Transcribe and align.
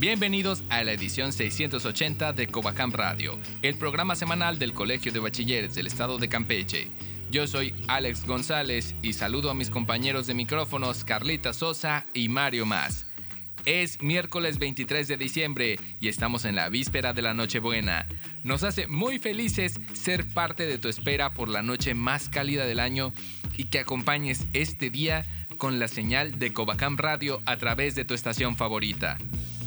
Bienvenidos 0.00 0.64
a 0.70 0.82
la 0.82 0.92
edición 0.92 1.30
680 1.30 2.32
de 2.32 2.46
Covacam 2.46 2.90
Radio, 2.90 3.38
el 3.60 3.74
programa 3.74 4.16
semanal 4.16 4.58
del 4.58 4.72
Colegio 4.72 5.12
de 5.12 5.18
Bachilleres 5.18 5.74
del 5.74 5.86
Estado 5.86 6.16
de 6.16 6.30
Campeche. 6.30 6.88
Yo 7.30 7.46
soy 7.46 7.74
Alex 7.86 8.24
González 8.24 8.94
y 9.02 9.12
saludo 9.12 9.50
a 9.50 9.54
mis 9.54 9.68
compañeros 9.68 10.26
de 10.26 10.32
micrófonos 10.32 11.04
Carlita 11.04 11.52
Sosa 11.52 12.06
y 12.14 12.30
Mario 12.30 12.64
Más. 12.64 13.04
Es 13.66 14.00
miércoles 14.00 14.58
23 14.58 15.06
de 15.06 15.18
diciembre 15.18 15.78
y 16.00 16.08
estamos 16.08 16.46
en 16.46 16.56
la 16.56 16.70
víspera 16.70 17.12
de 17.12 17.20
la 17.20 17.34
Nochebuena. 17.34 18.06
Nos 18.42 18.64
hace 18.64 18.86
muy 18.86 19.18
felices 19.18 19.78
ser 19.92 20.26
parte 20.32 20.66
de 20.66 20.78
tu 20.78 20.88
espera 20.88 21.34
por 21.34 21.50
la 21.50 21.60
noche 21.60 21.92
más 21.92 22.30
cálida 22.30 22.64
del 22.64 22.80
año 22.80 23.12
y 23.58 23.64
que 23.64 23.80
acompañes 23.80 24.46
este 24.54 24.88
día 24.88 25.26
con 25.58 25.78
la 25.78 25.88
señal 25.88 26.38
de 26.38 26.54
Covacam 26.54 26.96
Radio 26.96 27.42
a 27.44 27.58
través 27.58 27.94
de 27.94 28.06
tu 28.06 28.14
estación 28.14 28.56
favorita. 28.56 29.18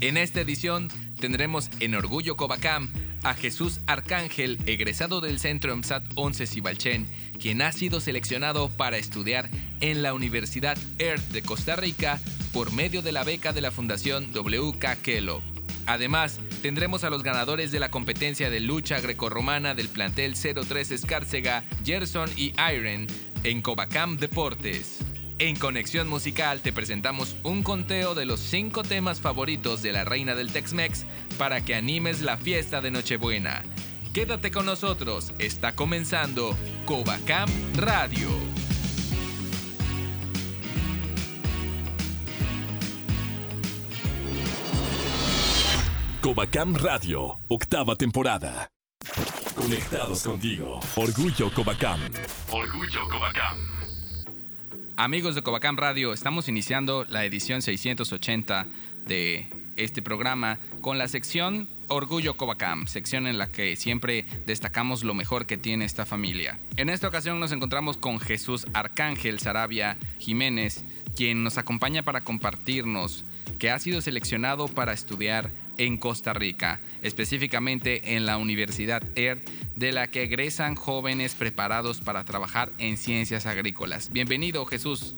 En 0.04 0.18
esta 0.18 0.42
edición 0.42 0.90
tendremos 1.18 1.70
en 1.80 1.96
Orgullo 1.96 2.36
Covacam 2.36 2.92
a 3.23 3.36
Jesús 3.36 3.80
Arcángel, 3.88 4.60
egresado 4.66 5.22
del 5.22 5.40
Centro 5.40 5.72
EMSAT 5.72 6.04
11 6.16 6.45
Cibalchen, 6.45 7.08
quien 7.40 7.62
ha 7.62 7.72
sido 7.72 8.02
seleccionado 8.02 8.68
para 8.68 8.98
estudiar 8.98 9.50
en 9.80 10.04
la 10.04 10.14
Universidad 10.14 10.78
EARTH 11.00 11.32
de 11.32 11.42
Costa 11.42 11.78
Rica 11.78 12.20
por 12.52 12.73
medio 12.73 13.02
de 13.02 13.14
la 13.14 13.23
beca 13.23 13.54
de 13.54 13.62
la 13.62 13.72
Fundación 13.72 14.34
WK 14.34 15.02
Kelo. 15.02 15.42
Además, 15.86 16.42
tendremos 16.62 17.06
a 17.06 17.10
los 17.10 17.23
ganadores 17.23 17.72
de 17.72 17.80
la 17.80 17.90
competencia 17.90 18.50
de 18.50 18.60
lucha 18.60 19.00
grecorromana 19.00 19.73
del 19.73 19.88
plantel 19.88 20.36
03 20.36 20.92
Escárcega, 20.92 21.64
Gerson 21.86 22.30
y 22.36 22.54
Iron 22.73 23.08
en 23.45 23.62
Covacam 23.62 24.17
Deportes. 24.17 25.03
En 25.44 25.58
Conexión 25.58 26.08
Musical 26.08 26.61
te 26.61 26.72
presentamos 26.72 27.36
un 27.44 27.63
conteo 27.63 28.16
de 28.16 28.25
los 28.25 28.39
5 28.39 28.81
temas 28.83 29.19
favoritos 29.19 29.81
de 29.81 29.91
la 29.91 30.05
reina 30.05 30.36
del 30.36 30.53
Tex-Mex 30.53 31.05
para 31.38 31.66
que 31.66 31.75
animes 31.75 32.22
la 32.22 32.38
fiesta 32.38 32.80
de 32.80 32.91
Nochebuena. 32.91 33.61
Quédate 34.14 34.52
con 34.52 34.66
nosotros, 34.66 35.33
está 35.39 35.75
comenzando 35.75 36.55
Covacam 36.86 37.49
Radio. 37.75 38.30
Covacam 46.21 46.73
Radio, 46.73 47.38
octava 47.49 47.97
temporada. 47.97 48.69
Conectados 49.55 50.23
contigo. 50.23 50.80
Orgullo 50.95 51.53
Covacam. 51.53 51.99
Orgullo 52.49 53.09
Covacam. 53.09 53.92
Amigos 54.95 55.33
de 55.33 55.41
Covacam 55.41 55.75
Radio, 55.75 56.13
estamos 56.13 56.47
iniciando 56.47 57.03
la 57.09 57.25
edición 57.25 57.63
680 57.63 58.67
de 59.08 59.47
este 59.75 60.03
programa 60.03 60.59
con 60.81 60.99
la 60.99 61.08
sección 61.08 61.67
Orgullo 61.88 62.38
Covacam, 62.38 62.86
sección 62.86 63.25
en 63.25 63.39
la 63.39 63.47
que 63.47 63.75
siempre 63.75 64.23
destacamos 64.45 65.03
lo 65.03 65.16
mejor 65.16 65.47
que 65.47 65.58
tiene 65.58 65.86
esta 65.86 66.05
familia. 66.05 66.59
En 66.77 66.89
esta 66.89 67.08
ocasión 67.08 67.39
nos 67.39 67.52
encontramos 67.52 67.98
con 67.98 68.20
Jesús 68.20 68.67
Arcángel 68.73 69.39
Sarabia 69.39 69.98
Jiménez, 70.20 70.86
quien 71.15 71.43
nos 71.43 71.58
acompaña 71.58 72.03
para 72.03 72.21
compartirnos 72.21 73.26
que 73.58 73.71
ha 73.71 73.80
sido 73.80 73.99
seleccionado 73.99 74.67
para 74.67 74.93
estudiar 74.93 75.49
en 75.78 75.98
Costa 75.98 76.34
Rica, 76.34 76.80
específicamente 77.02 78.16
en 78.16 78.26
la 78.26 78.38
Universidad 78.38 79.04
ERT, 79.16 79.48
de 79.76 79.92
la 79.92 80.08
que 80.08 80.23
egresan 80.23 80.76
jóvenes 80.76 81.36
preparados 81.36 82.02
para 82.02 82.23
trabajar 82.23 82.70
en 82.78 82.98
ciencias 82.98 83.45
agrícolas. 83.45 84.12
Bienvenido, 84.12 84.66
Jesús. 84.66 85.16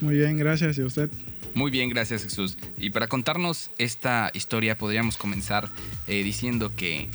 Muy 0.00 0.16
bien, 0.16 0.36
gracias. 0.36 0.78
¿Y 0.78 0.82
usted? 0.82 1.10
Muy 1.54 1.70
bien, 1.70 1.88
gracias, 1.88 2.24
Jesús. 2.24 2.58
Y 2.76 2.90
para 2.90 3.06
contarnos 3.06 3.70
esta 3.78 4.30
historia, 4.34 4.76
podríamos 4.76 5.16
comenzar 5.16 5.68
eh, 6.08 6.22
diciendo 6.24 6.72
que 6.76 7.08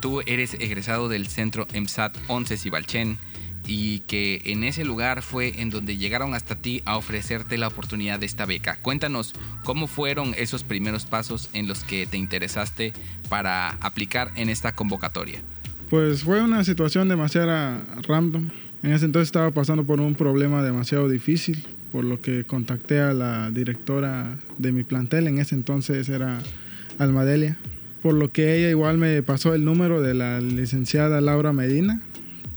tú 0.00 0.20
eres 0.26 0.54
egresado 0.54 1.08
del 1.08 1.28
centro 1.28 1.66
EMSAT 1.72 2.16
11 2.26 2.56
Cibalchen 2.56 3.18
y 3.66 4.00
que 4.00 4.42
en 4.46 4.64
ese 4.64 4.84
lugar 4.84 5.22
fue 5.22 5.60
en 5.60 5.70
donde 5.70 5.96
llegaron 5.96 6.34
hasta 6.34 6.56
ti 6.56 6.82
a 6.84 6.96
ofrecerte 6.96 7.58
la 7.58 7.68
oportunidad 7.68 8.20
de 8.20 8.26
esta 8.26 8.46
beca. 8.46 8.78
Cuéntanos 8.80 9.34
cómo 9.64 9.86
fueron 9.86 10.34
esos 10.36 10.62
primeros 10.62 11.04
pasos 11.06 11.50
en 11.52 11.66
los 11.66 11.84
que 11.84 12.06
te 12.06 12.16
interesaste 12.16 12.92
para 13.28 13.70
aplicar 13.80 14.30
en 14.36 14.48
esta 14.48 14.74
convocatoria. 14.74 15.40
Pues 15.90 16.22
fue 16.22 16.42
una 16.42 16.64
situación 16.64 17.08
demasiado 17.08 17.80
random. 18.06 18.50
En 18.82 18.92
ese 18.92 19.06
entonces 19.06 19.28
estaba 19.28 19.50
pasando 19.50 19.84
por 19.84 20.00
un 20.00 20.14
problema 20.14 20.62
demasiado 20.62 21.08
difícil, 21.08 21.64
por 21.90 22.04
lo 22.04 22.20
que 22.20 22.44
contacté 22.44 23.00
a 23.00 23.12
la 23.12 23.50
directora 23.50 24.36
de 24.58 24.72
mi 24.72 24.84
plantel, 24.84 25.26
en 25.26 25.38
ese 25.38 25.54
entonces 25.54 26.08
era 26.08 26.40
Almadelia, 26.98 27.56
por 28.02 28.14
lo 28.14 28.30
que 28.30 28.56
ella 28.56 28.70
igual 28.70 28.98
me 28.98 29.22
pasó 29.22 29.54
el 29.54 29.64
número 29.64 30.02
de 30.02 30.14
la 30.14 30.40
licenciada 30.40 31.20
Laura 31.20 31.52
Medina, 31.52 32.02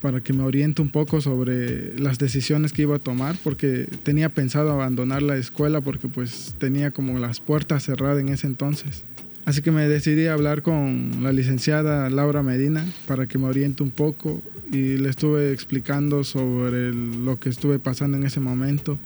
para 0.02 0.22
que 0.22 0.34
me 0.34 0.44
oriente 0.44 0.82
un 0.82 0.90
poco 0.90 1.22
sobre 1.22 1.98
las 2.00 2.18
decisiones 2.18 2.74
que 2.74 2.84
iba 2.84 2.96
a 2.96 3.00
tomar, 3.00 3.36
porque 3.44 3.88
tenía 4.04 4.30
pensado 4.30 4.72
abandonar 4.72 5.22
la 5.22 5.38
escuela 5.38 5.82
porque 5.82 6.08
pues 6.08 6.56
tenía 6.58 6.92
como 6.92 7.20
las 7.20 7.40
puertas 7.40 7.84
cerradas 7.84 8.20
en 8.20 8.30
ese 8.30 8.48
entonces. 8.48 9.04
Así 9.46 9.62
que 9.62 9.72
me 9.72 9.88
decidí 9.88 10.28
a 10.28 10.34
hablar 10.34 10.62
con 10.62 11.24
la 11.24 11.32
licenciada 11.32 12.10
Laura 12.10 12.44
Medina 12.44 12.86
para 13.08 13.26
que 13.26 13.38
me 13.38 13.46
oriente 13.46 13.82
un 13.82 13.90
poco 13.90 14.42
y 14.72 14.98
le 14.98 15.10
estuve 15.10 15.52
explicando 15.52 16.24
sobre 16.24 16.94
lo 16.94 17.40
que 17.40 17.50
estuve 17.50 17.80
pasando 17.80 18.18
en 18.18 18.26
ese 18.26 18.40
momento 18.40 19.00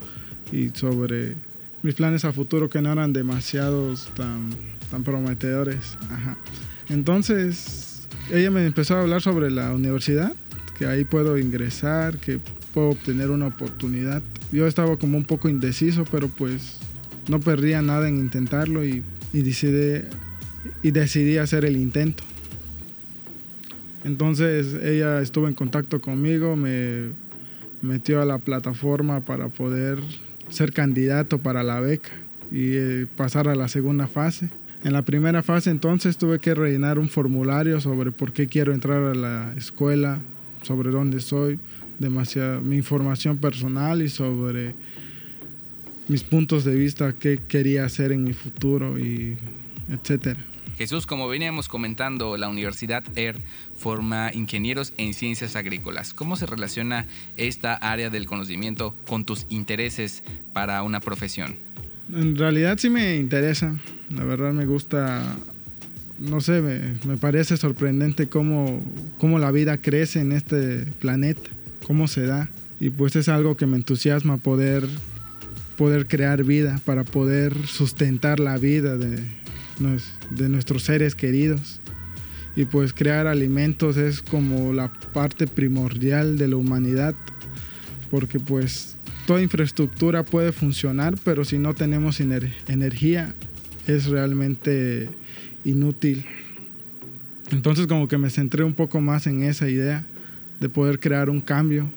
y 0.52 0.70
sobre 0.74 1.36
mis 1.82 1.94
planes 1.96 2.26
a 2.26 2.34
futuro 2.34 2.70
que 2.70 2.82
no 2.82 2.92
eran 2.92 3.14
demasiados 3.14 4.10
tan, 4.16 4.50
prometedores. 5.04 5.98
Entonces 6.90 8.08
ella 8.32 8.52
me 8.52 8.66
empezó 8.66 8.98
a 8.98 9.02
hablar 9.02 9.22
sobre 9.22 9.50
la 9.50 9.72
universidad 9.74 10.34
que 10.84 10.90
ahí 10.90 11.06
puedo 11.06 11.38
ingresar, 11.38 12.18
que 12.18 12.40
puedo 12.74 12.90
obtener 12.90 13.32
una 13.32 13.48
oportunidad. 13.48 14.22
Yo 14.52 14.68
estaba 14.68 14.98
como 14.98 15.18
un 15.18 15.24
poco 15.24 15.48
indeciso, 15.48 16.04
pero 16.12 16.28
pues 16.28 16.80
no 17.30 17.40
perdía 17.40 17.82
nada 17.82 18.10
en 18.10 18.18
intentarlo 18.18 18.84
y, 18.84 19.02
y 19.32 19.42
decidí, 19.44 20.06
y 20.82 20.92
decidí 20.92 21.38
hacer 21.38 21.64
el 21.64 21.78
intento. 21.78 22.24
Entonces 24.04 24.74
ella 24.84 25.22
estuvo 25.22 25.48
en 25.48 25.54
contacto 25.54 26.02
conmigo, 26.02 26.58
me 26.58 27.12
metió 27.82 28.22
a 28.22 28.26
la 28.26 28.40
plataforma 28.40 29.22
para 29.22 29.48
poder 29.48 30.00
ser 30.50 30.74
candidato 30.74 31.40
para 31.40 31.64
la 31.64 31.80
beca 31.80 32.12
y 32.52 32.74
eh, 32.74 33.08
pasar 33.16 33.48
a 33.48 33.56
la 33.56 33.70
segunda 33.70 34.08
fase. 34.08 34.50
En 34.84 34.92
la 34.92 35.04
primera 35.04 35.44
fase 35.44 35.70
entonces 35.70 36.18
tuve 36.18 36.40
que 36.40 36.54
rellenar 36.54 37.00
un 37.00 37.08
formulario 37.08 37.80
sobre 37.80 38.12
por 38.12 38.34
qué 38.34 38.48
quiero 38.48 38.74
entrar 38.74 39.02
a 39.02 39.16
la 39.16 39.54
escuela, 39.56 40.20
sobre 40.64 40.90
dónde 40.90 41.20
soy, 41.20 41.60
demasiada, 42.00 42.60
mi 42.60 42.78
información 42.78 43.38
personal 43.38 44.02
y 44.02 44.10
sobre 44.10 44.74
mis 46.08 46.24
puntos 46.24 46.64
de 46.64 46.76
vista, 46.76 47.14
qué 47.14 47.40
quería 47.48 47.86
hacer 47.86 48.12
en 48.12 48.24
mi 48.24 48.34
futuro 48.34 49.00
y 49.00 49.38
etcétera. 49.90 50.40
Jesús, 50.78 51.06
como 51.06 51.28
veníamos 51.28 51.68
comentando, 51.68 52.36
la 52.36 52.50
Universidad 52.50 53.04
ERT 53.16 53.40
forma 53.76 54.32
ingenieros 54.34 54.94
en 54.98 55.14
ciencias 55.14 55.56
agrícolas. 55.56 56.14
¿Cómo 56.14 56.36
se 56.36 56.48
relaciona 56.48 57.06
esta 57.38 57.76
área 57.76 58.10
del 58.10 58.26
conocimiento 58.26 58.96
con 59.08 59.24
tus 59.24 59.46
intereses 59.50 60.24
para 60.52 60.82
una 60.82 61.00
profesión? 61.00 61.56
En 62.12 62.36
realidad 62.36 62.78
sí 62.80 62.90
me 62.90 63.18
interesa, 63.18 63.80
la 64.10 64.24
verdad 64.24 64.52
me 64.52 64.66
gusta 64.66 65.38
no 66.20 66.42
sé, 66.42 66.62
me, 66.62 66.96
me, 67.06 67.18
parece 67.18 67.58
sorprendente 67.58 68.30
cómo, 68.30 68.82
cómo 69.24 69.40
la 69.40 69.52
vida 69.52 69.78
crece 69.78 70.20
en 70.20 70.34
este 70.34 70.80
planeta, 71.00 71.50
cómo 71.88 72.10
se 72.10 72.26
da. 72.26 72.50
Y 72.82 72.90
pues 72.90 73.16
es 73.16 73.30
algo 73.30 73.56
que 73.56 73.66
me 73.66 73.78
entusiasma 73.78 74.36
poder, 74.36 74.86
poder 75.78 76.08
crear 76.08 76.44
vida, 76.44 76.82
para 76.84 77.06
poder 77.06 77.56
sustentar 77.66 78.42
la 78.42 78.58
vida 78.58 78.98
de, 78.98 79.24
de 80.30 80.50
nuestros 80.50 80.84
seres 80.84 81.16
queridos. 81.16 81.80
Y 82.58 82.66
pues 82.66 82.92
crear 82.92 83.28
alimentos 83.28 83.96
es 83.96 84.22
como 84.22 84.74
la 84.74 84.92
parte 85.14 85.48
primordial 85.48 86.38
de 86.38 86.50
la 86.50 86.58
humanidad, 86.58 87.16
porque 88.12 88.42
pues 88.42 88.98
toda 89.26 89.42
infraestructura 89.42 90.26
puede 90.26 90.52
funcionar, 90.52 91.16
pero 91.24 91.46
si 91.46 91.60
no 91.60 91.74
tenemos 91.74 92.20
energía 92.20 93.34
es 93.88 94.08
realmente 94.08 95.08
inútil. 95.64 96.26
Entonces 97.52 97.88
como 97.88 98.08
que 98.08 98.18
me 98.18 98.30
centré 98.30 98.64
un 98.64 98.74
poco 98.74 99.02
más 99.02 99.28
en 99.28 99.44
esa 99.44 99.70
idea 99.70 100.06
de 100.60 100.70
poder 100.70 101.00
crear 101.00 101.30
un 101.30 101.42
cambio. 101.42 101.90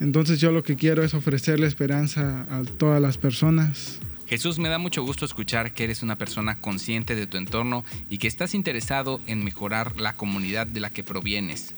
Entonces 0.00 0.40
yo 0.40 0.52
lo 0.52 0.62
que 0.62 0.76
quiero 0.76 1.02
es 1.02 1.14
ofrecerle 1.14 1.66
esperanza 1.66 2.46
a 2.50 2.62
todas 2.62 3.02
las 3.02 3.18
personas. 3.18 4.00
Jesús, 4.28 4.58
me 4.58 4.68
da 4.68 4.78
mucho 4.78 5.02
gusto 5.02 5.24
escuchar 5.24 5.72
que 5.72 5.84
eres 5.84 6.02
una 6.02 6.16
persona 6.16 6.58
consciente 6.60 7.14
de 7.14 7.26
tu 7.26 7.38
entorno 7.38 7.84
y 8.10 8.18
que 8.18 8.28
estás 8.28 8.54
interesado 8.54 9.20
en 9.26 9.42
mejorar 9.42 9.98
la 9.98 10.12
comunidad 10.12 10.66
de 10.66 10.80
la 10.80 10.90
que 10.90 11.02
provienes. 11.02 11.74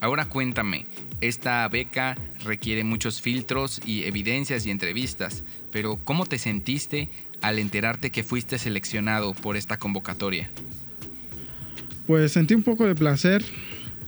Ahora 0.00 0.28
cuéntame, 0.28 0.86
esta 1.20 1.66
beca 1.68 2.16
requiere 2.44 2.84
muchos 2.84 3.20
filtros 3.20 3.80
y 3.86 4.04
evidencias 4.04 4.66
y 4.66 4.70
entrevistas, 4.70 5.44
pero 5.70 5.98
¿cómo 6.02 6.26
te 6.26 6.38
sentiste 6.38 7.10
al 7.40 7.58
enterarte 7.58 8.10
que 8.10 8.24
fuiste 8.24 8.58
seleccionado 8.58 9.32
por 9.34 9.56
esta 9.56 9.78
convocatoria? 9.78 10.50
Pues 12.08 12.32
sentí 12.32 12.54
un 12.54 12.62
poco 12.62 12.86
de 12.86 12.94
placer, 12.94 13.44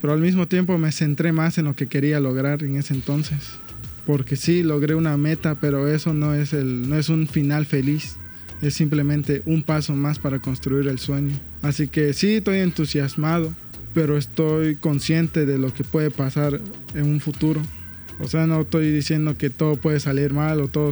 pero 0.01 0.15
al 0.15 0.21
mismo 0.21 0.49
tiempo 0.49 0.79
me 0.79 0.91
centré 0.91 1.33
más 1.33 1.59
en 1.59 1.67
lo 1.67 1.77
que 1.77 1.87
quería 1.87 2.19
lograr 2.19 2.63
en 2.63 2.77
ese 2.77 2.95
entonces. 2.95 3.51
Porque 4.07 4.37
sí, 4.37 4.63
logré 4.63 4.95
una 4.95 5.19
meta, 5.19 5.57
pero 5.61 5.87
eso 5.87 6.15
no 6.15 6.33
es, 6.33 6.55
el, 6.55 6.89
no 6.89 6.97
es 6.97 7.11
un 7.11 7.27
final 7.29 7.67
feliz. 7.67 8.17
Es 8.63 8.73
simplemente 8.73 9.43
un 9.45 9.63
paso 9.63 9.95
más 9.95 10.19
para 10.19 10.39
construir 10.39 10.89
el 10.89 10.99
sueño. 10.99 11.39
Así 11.61 11.89
que 11.89 12.15
sí, 12.15 12.37
estoy 12.37 12.61
entusiasmado, 12.61 13.53
pero 13.93 14.17
estoy 14.17 14.77
consciente 14.77 15.45
de 15.45 15.59
lo 15.59 15.75
que 15.75 15.85
puede 15.85 16.11
pasar 16.11 16.59
en 16.95 17.05
un 17.05 17.21
futuro. 17.21 17.61
O 18.19 18.29
sea, 18.29 18.47
no 18.47 18.63
estoy 18.63 18.91
diciendo 18.91 19.37
que 19.37 19.51
todo 19.51 19.77
puede 19.77 20.01
salir 20.01 20.33
mal 20.33 20.63
o 20.63 20.69
todo 20.69 20.91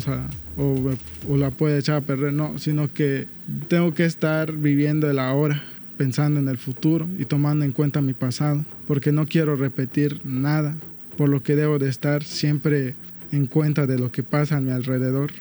o, 0.59 0.95
o 1.27 1.37
la 1.39 1.51
puede 1.53 1.79
echar 1.79 1.97
a 1.97 2.01
perder, 2.03 2.35
no, 2.35 2.59
sino 2.59 2.93
que 2.93 3.27
tengo 3.69 3.95
que 3.95 4.05
estar 4.05 4.53
viviendo 4.53 5.11
el 5.11 5.19
ahora, 5.19 5.65
pensando 5.99 6.41
en 6.41 6.49
el 6.49 6.57
futuro 6.57 7.07
y 7.19 7.27
tomando 7.27 7.67
en 7.67 7.73
cuenta 7.73 8.01
mi 8.01 8.15
pasado, 8.15 8.65
porque 8.87 9.13
no 9.13 9.27
quiero 9.27 9.57
repetir 9.57 10.23
nada, 10.25 10.77
por 11.19 11.29
lo 11.29 11.43
que 11.43 11.57
debo 11.57 11.79
de 11.79 11.91
estar 11.91 12.23
siempre 12.23 12.95
en 13.33 13.47
cuenta 13.47 13.87
de 13.87 13.99
lo 13.99 14.11
que 14.11 14.23
pasa 14.23 14.57
a 14.57 14.61
mi 14.61 14.71
alrededor. 14.71 15.33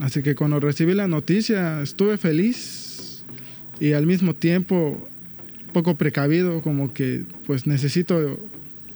Así 0.00 0.22
que 0.22 0.34
cuando 0.34 0.60
recibí 0.60 0.92
la 0.92 1.06
noticia 1.06 1.80
estuve 1.80 2.18
feliz 2.18 3.24
y 3.80 3.92
al 3.92 4.06
mismo 4.06 4.34
tiempo 4.34 5.08
poco 5.72 5.94
precavido, 5.94 6.60
como 6.60 6.92
que 6.92 7.24
pues 7.46 7.66
necesito 7.66 8.38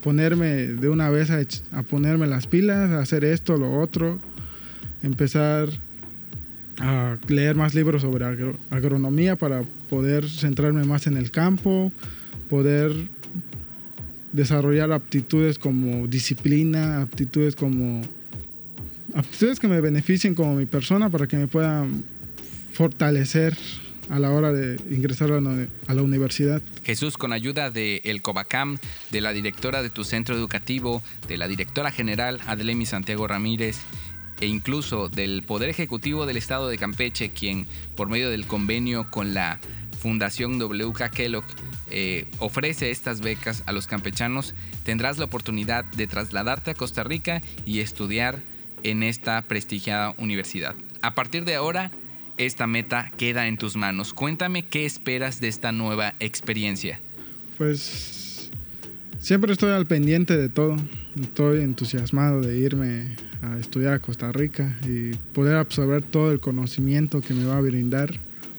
ponerme 0.02 0.66
de 0.66 0.88
una 0.88 1.10
vez 1.10 1.30
a, 1.30 1.82
ponerme 1.84 2.26
las 2.26 2.46
pilas, 2.46 2.90
a 2.90 2.98
hacer 2.98 3.24
esto, 3.24 3.56
lo 3.56 3.80
otro, 3.80 4.20
empezar 5.02 5.68
a 6.80 7.16
leer 7.28 7.56
más 7.56 7.74
libros 7.74 8.02
sobre 8.02 8.24
agronomía 8.70 9.36
para 9.36 9.62
poder 9.88 10.28
centrarme 10.28 10.84
más 10.84 11.06
en 11.06 11.16
el 11.16 11.30
campo, 11.30 11.92
poder 12.50 12.92
desarrollar 14.32 14.92
aptitudes 14.92 15.58
como 15.58 16.06
disciplina, 16.06 17.02
aptitudes 17.02 17.56
como 17.56 18.02
aptitudes 19.14 19.58
que 19.58 19.68
me 19.68 19.80
beneficien 19.80 20.34
como 20.34 20.54
mi 20.54 20.66
persona 20.66 21.08
para 21.08 21.26
que 21.26 21.36
me 21.36 21.48
puedan 21.48 22.04
fortalecer 22.72 23.56
a 24.10 24.18
la 24.18 24.30
hora 24.30 24.52
de 24.52 24.76
ingresar 24.94 25.32
a 25.32 25.40
la, 25.40 26.02
universidad. 26.02 26.62
Jesús, 26.84 27.16
con 27.16 27.32
ayuda 27.32 27.70
de 27.70 28.00
el 28.04 28.22
Cobacam, 28.22 28.78
de 29.10 29.20
la 29.20 29.32
directora 29.32 29.82
de 29.82 29.90
tu 29.90 30.04
centro 30.04 30.36
educativo, 30.36 31.02
de 31.26 31.36
la 31.36 31.48
directora 31.48 31.90
general 31.90 32.40
Adelemi 32.46 32.86
Santiago 32.86 33.26
Ramírez, 33.26 33.78
e 34.40 34.46
incluso 34.46 35.08
del 35.08 35.42
Poder 35.42 35.68
Ejecutivo 35.68 36.26
del 36.26 36.36
Estado 36.36 36.68
de 36.68 36.78
Campeche, 36.78 37.30
quien 37.30 37.66
por 37.94 38.08
medio 38.08 38.30
del 38.30 38.46
convenio 38.46 39.10
con 39.10 39.34
la 39.34 39.60
Fundación 39.98 40.60
WK 40.60 41.10
Kellogg 41.10 41.44
eh, 41.90 42.26
ofrece 42.38 42.90
estas 42.90 43.20
becas 43.20 43.62
a 43.66 43.72
los 43.72 43.86
campechanos, 43.86 44.54
tendrás 44.84 45.18
la 45.18 45.24
oportunidad 45.24 45.84
de 45.84 46.06
trasladarte 46.06 46.72
a 46.72 46.74
Costa 46.74 47.04
Rica 47.04 47.42
y 47.64 47.80
estudiar 47.80 48.40
en 48.82 49.02
esta 49.02 49.42
prestigiada 49.42 50.14
universidad. 50.18 50.74
A 51.02 51.14
partir 51.14 51.44
de 51.44 51.54
ahora, 51.54 51.90
esta 52.36 52.66
meta 52.66 53.12
queda 53.16 53.48
en 53.48 53.56
tus 53.56 53.76
manos. 53.76 54.12
Cuéntame 54.12 54.64
qué 54.64 54.84
esperas 54.84 55.40
de 55.40 55.48
esta 55.48 55.72
nueva 55.72 56.14
experiencia. 56.20 57.00
Pues 57.56 58.50
siempre 59.18 59.52
estoy 59.52 59.72
al 59.72 59.86
pendiente 59.86 60.36
de 60.36 60.48
todo. 60.48 60.76
Estoy 61.20 61.60
entusiasmado 61.60 62.42
de 62.42 62.58
irme 62.58 63.16
a 63.40 63.58
estudiar 63.58 63.94
a 63.94 63.98
Costa 64.00 64.32
Rica 64.32 64.76
y 64.86 65.14
poder 65.32 65.56
absorber 65.56 66.02
todo 66.02 66.30
el 66.30 66.40
conocimiento 66.40 67.22
que 67.22 67.32
me 67.32 67.44
va 67.44 67.56
a 67.56 67.60
brindar, 67.62 68.12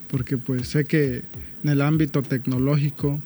porque 0.09 0.37
pues 0.37 0.67
sé 0.67 0.85
que 0.85 1.21
en 1.63 1.69
el 1.69 1.81
ámbito 1.81 2.23
tecnológico, 2.23 3.21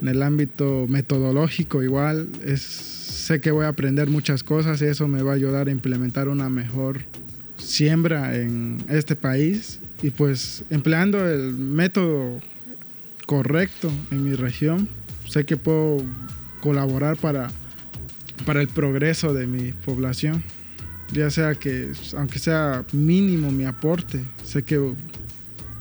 en 0.00 0.08
el 0.08 0.22
ámbito 0.22 0.86
metodológico 0.88 1.82
igual, 1.82 2.28
es, 2.42 2.62
sé 2.62 3.42
que 3.42 3.50
voy 3.50 3.66
a 3.66 3.68
aprender 3.68 4.08
muchas 4.08 4.42
cosas 4.42 4.80
y 4.80 4.86
eso 4.86 5.08
me 5.08 5.22
va 5.22 5.32
a 5.32 5.34
ayudar 5.34 5.68
a 5.68 5.70
implementar 5.70 6.28
una 6.28 6.48
mejor 6.48 7.02
siembra 7.58 8.34
en 8.36 8.82
este 8.88 9.14
país 9.14 9.78
y 10.02 10.08
pues 10.08 10.64
empleando 10.70 11.28
el 11.28 11.52
método 11.52 12.40
correcto 13.26 13.90
en 14.10 14.24
mi 14.24 14.34
región, 14.34 14.88
sé 15.28 15.44
que 15.44 15.58
puedo 15.58 15.98
colaborar 16.60 17.16
para, 17.16 17.50
para 18.44 18.60
el 18.60 18.68
progreso 18.68 19.34
de 19.34 19.46
mi 19.46 19.72
población. 19.72 20.42
Ya 21.12 21.30
sea 21.30 21.54
que, 21.54 21.92
aunque 22.16 22.38
sea 22.38 22.84
mínimo 22.92 23.52
mi 23.52 23.64
aporte, 23.64 24.24
sé 24.42 24.62
que 24.62 24.78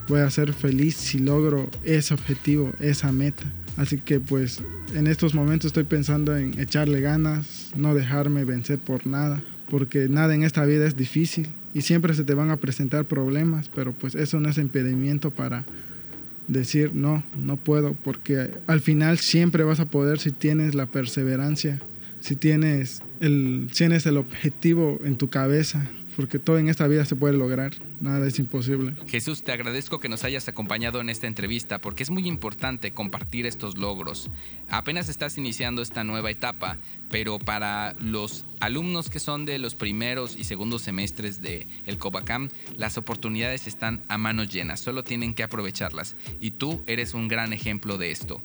voy 0.08 0.20
a 0.20 0.30
ser 0.30 0.54
feliz 0.54 0.96
si 0.96 1.20
logro 1.20 1.70
ese 1.84 2.14
objetivo, 2.14 2.72
esa 2.80 3.12
meta. 3.12 3.46
Así 3.78 3.98
que 3.98 4.20
pues 4.20 4.62
en 4.94 5.08
estos 5.08 5.34
momentos 5.34 5.68
estoy 5.68 5.86
pensando 5.86 6.36
en 6.36 6.60
echarle 6.60 7.02
ganas, 7.02 7.72
no 7.76 7.96
dejarme 7.96 8.44
vencer 8.44 8.80
por 8.80 9.08
nada, 9.08 9.42
porque 9.70 10.10
nada 10.10 10.36
en 10.36 10.44
esta 10.44 10.66
vida 10.66 10.86
es 10.86 10.98
difícil 10.98 11.48
y 11.74 11.82
siempre 11.82 12.14
se 12.14 12.26
te 12.26 12.34
van 12.34 12.52
a 12.52 12.58
presentar 12.58 13.06
problemas, 13.06 13.70
pero 13.70 13.94
pues 13.94 14.16
eso 14.16 14.40
no 14.40 14.50
es 14.50 14.58
impedimento 14.58 15.32
para 15.32 15.64
decir 16.48 16.94
no, 16.94 17.24
no 17.38 17.56
puedo, 17.56 17.94
porque 17.94 18.50
al 18.68 18.82
final 18.82 19.18
siempre 19.18 19.64
vas 19.64 19.80
a 19.80 19.86
poder 19.86 20.20
si 20.20 20.32
tienes 20.32 20.76
la 20.76 20.88
perseverancia, 20.88 21.82
si 22.22 22.36
tienes 22.36 23.02
el, 23.20 23.68
tienes 23.76 24.06
el 24.06 24.18
objetivo 24.18 25.00
en 25.04 25.18
tu 25.18 25.30
cabeza, 25.30 25.90
porque 26.16 26.40
todo 26.40 26.60
en 26.60 26.70
esta 26.70 26.88
vida 26.88 27.04
se 27.06 27.16
puede 27.16 27.36
lograr, 27.36 27.74
nada 28.00 28.28
es 28.28 28.38
imposible. 28.38 28.94
Jesús, 29.08 29.44
te 29.44 29.52
agradezco 29.52 30.00
que 30.00 30.10
nos 30.10 30.24
hayas 30.24 30.48
acompañado 30.48 31.02
en 31.02 31.10
esta 31.10 31.28
entrevista 31.28 31.80
porque 31.80 32.04
es 32.04 32.10
muy 32.10 32.28
importante 32.28 32.94
compartir 32.94 33.46
estos 33.46 33.78
logros. 33.78 34.30
Apenas 34.70 35.10
estás 35.10 35.38
iniciando 35.38 35.82
esta 35.82 36.04
nueva 36.04 36.30
etapa, 36.30 36.78
pero 37.10 37.40
para 37.40 37.96
los 38.00 38.46
alumnos 38.60 39.10
que 39.10 39.20
son 39.20 39.46
de 39.46 39.58
los 39.58 39.74
primeros 39.74 40.38
y 40.38 40.44
segundos 40.44 40.84
semestres 40.84 41.42
de 41.42 41.68
el 41.86 41.98
Cobacam, 41.98 42.50
las 42.78 42.98
oportunidades 42.98 43.66
están 43.66 44.04
a 44.08 44.18
manos 44.18 44.52
llenas, 44.52 44.80
solo 44.80 45.04
tienen 45.04 45.34
que 45.34 45.44
aprovecharlas 45.44 46.16
y 46.40 46.52
tú 46.52 46.84
eres 46.86 47.14
un 47.14 47.28
gran 47.28 47.52
ejemplo 47.52 47.98
de 47.98 48.12
esto. 48.12 48.42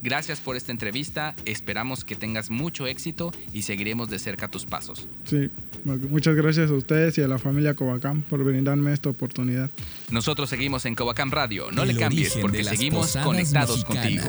Gracias 0.00 0.40
por 0.40 0.56
esta 0.56 0.70
entrevista, 0.70 1.34
esperamos 1.44 2.04
que 2.04 2.14
tengas 2.14 2.50
mucho 2.50 2.86
éxito 2.86 3.32
y 3.52 3.62
seguiremos 3.62 4.08
de 4.08 4.18
cerca 4.18 4.48
tus 4.48 4.64
pasos. 4.64 5.08
Sí, 5.24 5.50
muchas 5.84 6.36
gracias 6.36 6.70
a 6.70 6.74
ustedes 6.74 7.18
y 7.18 7.22
a 7.22 7.28
la 7.28 7.38
familia 7.38 7.74
Covacam 7.74 8.22
por 8.22 8.44
brindarme 8.44 8.92
esta 8.92 9.10
oportunidad. 9.10 9.70
Nosotros 10.10 10.50
seguimos 10.50 10.84
en 10.84 10.94
Covacam 10.94 11.30
Radio, 11.30 11.72
no 11.72 11.84
le 11.84 11.96
cambies 11.96 12.36
porque 12.40 12.62
seguimos 12.62 13.16
conectados 13.16 13.84
contigo. 13.84 14.28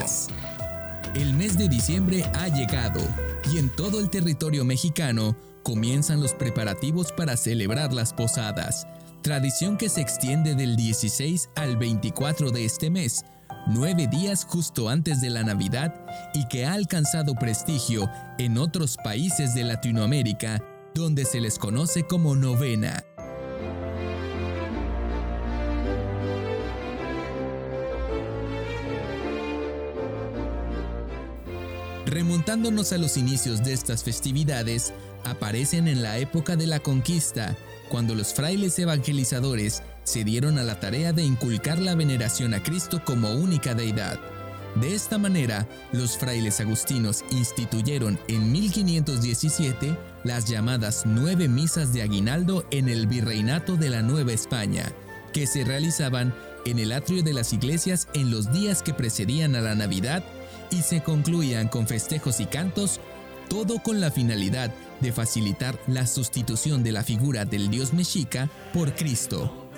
El 1.15 1.33
mes 1.33 1.57
de 1.57 1.69
diciembre 1.69 2.23
ha 2.35 2.47
llegado 2.49 3.01
y 3.53 3.57
en 3.57 3.69
todo 3.69 3.99
el 3.99 4.09
territorio 4.09 4.65
mexicano 4.65 5.35
comienzan 5.63 6.21
los 6.21 6.33
preparativos 6.33 7.11
para 7.11 7.37
celebrar 7.37 7.93
las 7.93 8.13
posadas, 8.13 8.87
tradición 9.21 9.77
que 9.77 9.89
se 9.89 10.01
extiende 10.01 10.55
del 10.55 10.75
16 10.75 11.49
al 11.55 11.77
24 11.77 12.51
de 12.51 12.65
este 12.65 12.89
mes 12.89 13.23
nueve 13.67 14.07
días 14.07 14.45
justo 14.45 14.89
antes 14.89 15.21
de 15.21 15.29
la 15.29 15.43
Navidad 15.43 15.93
y 16.33 16.47
que 16.47 16.65
ha 16.65 16.73
alcanzado 16.73 17.35
prestigio 17.35 18.09
en 18.37 18.57
otros 18.57 18.97
países 19.03 19.53
de 19.53 19.63
Latinoamérica, 19.63 20.63
donde 20.93 21.25
se 21.25 21.41
les 21.41 21.59
conoce 21.59 22.03
como 22.03 22.35
novena. 22.35 23.03
Remontándonos 32.05 32.91
a 32.91 32.97
los 32.97 33.17
inicios 33.17 33.63
de 33.63 33.73
estas 33.73 34.03
festividades, 34.03 34.93
aparecen 35.25 35.87
en 35.87 36.01
la 36.01 36.17
época 36.17 36.55
de 36.55 36.65
la 36.65 36.79
conquista, 36.79 37.55
cuando 37.89 38.15
los 38.15 38.33
frailes 38.33 38.79
evangelizadores 38.79 39.83
se 40.09 40.23
dieron 40.23 40.57
a 40.57 40.63
la 40.63 40.79
tarea 40.79 41.13
de 41.13 41.23
inculcar 41.23 41.77
la 41.77 41.93
veneración 41.93 42.55
a 42.55 42.63
Cristo 42.63 42.99
como 43.05 43.31
única 43.31 43.75
deidad. 43.75 44.19
De 44.73 44.95
esta 44.95 45.19
manera, 45.19 45.67
los 45.91 46.17
frailes 46.17 46.59
agustinos 46.59 47.23
instituyeron 47.29 48.19
en 48.27 48.51
1517 48.51 49.95
las 50.23 50.45
llamadas 50.45 51.03
nueve 51.05 51.47
misas 51.47 51.93
de 51.93 52.01
aguinaldo 52.01 52.65
en 52.71 52.89
el 52.89 53.05
virreinato 53.05 53.77
de 53.77 53.91
la 53.91 54.01
Nueva 54.01 54.31
España, 54.31 54.91
que 55.31 55.45
se 55.45 55.63
realizaban 55.63 56.33
en 56.65 56.79
el 56.79 56.91
atrio 56.91 57.21
de 57.21 57.33
las 57.33 57.53
iglesias 57.53 58.07
en 58.15 58.31
los 58.31 58.51
días 58.51 58.81
que 58.81 58.95
precedían 58.95 59.55
a 59.55 59.61
la 59.61 59.75
Navidad 59.75 60.23
y 60.71 60.81
se 60.81 61.03
concluían 61.03 61.67
con 61.67 61.87
festejos 61.87 62.39
y 62.39 62.47
cantos, 62.47 62.99
todo 63.47 63.77
con 63.83 64.01
la 64.01 64.09
finalidad 64.09 64.73
de 65.01 65.11
facilitar 65.11 65.79
la 65.85 66.07
sustitución 66.07 66.83
de 66.83 66.93
la 66.93 67.03
figura 67.03 67.45
del 67.45 67.69
dios 67.69 67.93
mexica 67.93 68.49
por 68.73 68.95
Cristo. 68.95 69.68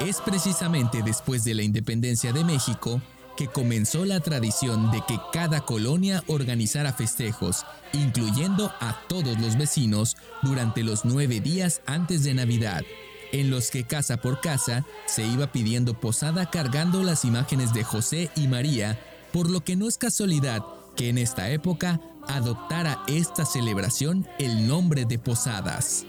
Es 0.00 0.20
precisamente 0.20 1.02
después 1.04 1.44
de 1.44 1.54
la 1.54 1.62
independencia 1.62 2.32
de 2.32 2.42
México 2.42 3.00
que 3.36 3.46
comenzó 3.46 4.04
la 4.04 4.20
tradición 4.20 4.90
de 4.90 5.02
que 5.06 5.18
cada 5.32 5.60
colonia 5.60 6.22
organizara 6.26 6.92
festejos, 6.92 7.64
incluyendo 7.92 8.72
a 8.80 9.00
todos 9.08 9.38
los 9.38 9.56
vecinos, 9.56 10.16
durante 10.42 10.82
los 10.82 11.04
nueve 11.04 11.40
días 11.40 11.80
antes 11.86 12.24
de 12.24 12.34
Navidad, 12.34 12.82
en 13.32 13.50
los 13.50 13.70
que 13.70 13.84
casa 13.84 14.18
por 14.18 14.40
casa 14.40 14.84
se 15.06 15.24
iba 15.24 15.52
pidiendo 15.52 15.94
posada 15.94 16.50
cargando 16.50 17.02
las 17.02 17.24
imágenes 17.24 17.72
de 17.72 17.84
José 17.84 18.30
y 18.36 18.48
María, 18.48 18.98
por 19.32 19.48
lo 19.50 19.62
que 19.62 19.76
no 19.76 19.88
es 19.88 19.98
casualidad 19.98 20.64
que 20.96 21.08
en 21.08 21.18
esta 21.18 21.50
época 21.50 22.00
adoptara 22.28 23.02
esta 23.06 23.44
celebración 23.44 24.26
el 24.38 24.66
nombre 24.66 25.04
de 25.04 25.18
posadas. 25.18 26.04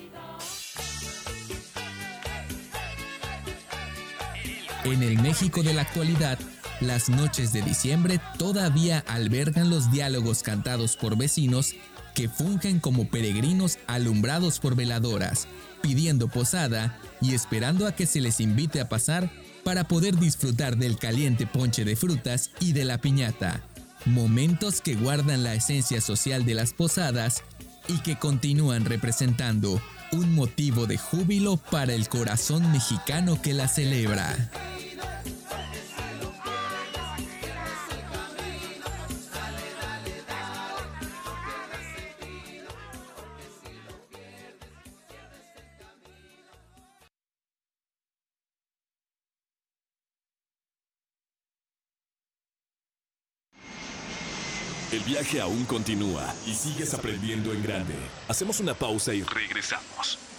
En 4.84 5.04
el 5.04 5.22
México 5.22 5.62
de 5.62 5.76
la 5.76 5.84
actualidad, 5.84 6.40
las 6.80 7.08
noches 7.08 7.54
de 7.54 7.62
diciembre 7.62 8.20
todavía 8.40 9.04
albergan 9.08 9.70
los 9.70 9.92
diálogos 9.92 10.42
cantados 10.42 10.98
por 10.98 11.16
vecinos 11.16 11.76
que 12.16 12.28
fungen 12.28 12.80
como 12.80 13.08
peregrinos 13.08 13.78
alumbrados 13.86 14.60
por 14.60 14.76
veladoras, 14.76 15.48
pidiendo 15.82 16.28
posada 16.28 16.98
y 17.22 17.34
esperando 17.34 17.88
a 17.88 17.96
que 17.96 18.06
se 18.06 18.22
les 18.22 18.40
invite 18.40 18.80
a 18.80 18.90
pasar 18.90 19.30
para 19.64 19.88
poder 19.88 20.18
disfrutar 20.18 20.78
del 20.78 20.98
caliente 20.98 21.48
ponche 21.48 21.86
de 21.86 21.96
frutas 21.96 22.52
y 22.60 22.74
de 22.74 22.86
la 22.86 23.00
piñata. 23.00 23.62
Momentos 24.06 24.82
que 24.82 24.96
guardan 24.96 25.44
la 25.44 25.54
esencia 25.54 26.02
social 26.02 26.46
de 26.46 26.56
las 26.56 26.74
posadas 26.74 27.44
y 27.88 28.00
que 28.00 28.18
continúan 28.18 28.86
representando 28.86 29.82
un 30.12 30.34
motivo 30.34 30.88
de 30.88 30.98
júbilo 30.98 31.58
para 31.58 31.94
el 31.94 32.10
corazón 32.10 32.72
mexicano 32.72 33.42
que 33.42 33.54
la 33.54 33.68
celebra. 33.68 34.50
Viaje 55.22 55.40
aún 55.40 55.66
continúa 55.66 56.34
y 56.48 56.54
sigues 56.56 56.96
aprendiendo 56.96 57.54
en 57.54 57.62
grande. 57.62 57.94
Hacemos 58.28 58.60
una 58.60 58.74
pausa 58.74 59.14
y 59.14 59.22
regresamos. 59.22 60.31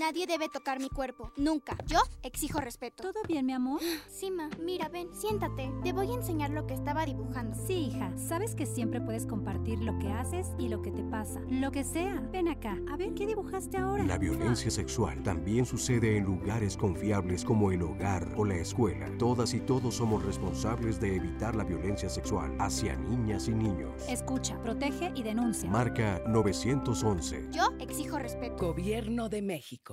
Nadie 0.00 0.26
debe 0.26 0.48
tocar 0.48 0.80
mi 0.80 0.88
cuerpo, 0.88 1.30
nunca. 1.36 1.76
Yo 1.86 1.98
exijo 2.22 2.58
respeto. 2.58 3.02
¿Todo 3.02 3.22
bien, 3.28 3.44
mi 3.44 3.52
amor? 3.52 3.82
Sima, 4.08 4.48
mira, 4.58 4.88
ven, 4.88 5.12
siéntate. 5.12 5.70
Te 5.84 5.92
voy 5.92 6.10
a 6.10 6.14
enseñar 6.14 6.48
lo 6.48 6.66
que 6.66 6.72
estaba 6.72 7.04
dibujando. 7.04 7.54
Sí, 7.66 7.88
hija. 7.88 8.10
Sabes 8.16 8.54
que 8.54 8.64
siempre 8.64 9.02
puedes 9.02 9.26
compartir 9.26 9.78
lo 9.80 9.98
que 9.98 10.08
haces 10.08 10.52
y 10.58 10.70
lo 10.70 10.80
que 10.80 10.90
te 10.90 11.02
pasa. 11.02 11.42
Lo 11.50 11.70
que 11.70 11.84
sea. 11.84 12.18
Ven 12.32 12.48
acá. 12.48 12.78
A 12.90 12.96
ver 12.96 13.12
qué 13.12 13.26
dibujaste 13.26 13.76
ahora. 13.76 14.02
La 14.04 14.16
violencia 14.16 14.70
sexual 14.70 15.22
también 15.22 15.66
sucede 15.66 16.16
en 16.16 16.24
lugares 16.24 16.78
confiables 16.78 17.44
como 17.44 17.70
el 17.70 17.82
hogar 17.82 18.26
o 18.38 18.46
la 18.46 18.56
escuela. 18.56 19.06
Todas 19.18 19.52
y 19.52 19.60
todos 19.60 19.96
somos 19.96 20.24
responsables 20.24 20.98
de 20.98 21.16
evitar 21.16 21.54
la 21.54 21.64
violencia 21.64 22.08
sexual 22.08 22.56
hacia 22.58 22.96
niñas 22.96 23.48
y 23.48 23.50
niños. 23.52 23.92
Escucha, 24.08 24.58
protege 24.62 25.12
y 25.14 25.22
denuncia. 25.22 25.68
Marca 25.68 26.22
911. 26.26 27.48
Yo 27.50 27.68
exijo 27.78 28.18
respeto. 28.18 28.56
Gobierno 28.68 29.28
de 29.28 29.42
México. 29.42 29.89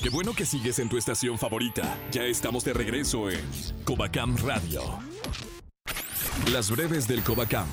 Qué 0.00 0.10
bueno 0.10 0.32
que 0.32 0.46
sigues 0.46 0.78
en 0.78 0.88
tu 0.88 0.96
estación 0.96 1.38
favorita. 1.38 1.98
Ya 2.12 2.22
estamos 2.22 2.62
de 2.62 2.72
regreso 2.72 3.30
en 3.30 3.40
Covacam 3.84 4.36
Radio. 4.36 4.80
Las 6.52 6.70
breves 6.70 7.08
del 7.08 7.24
Covacam. 7.24 7.66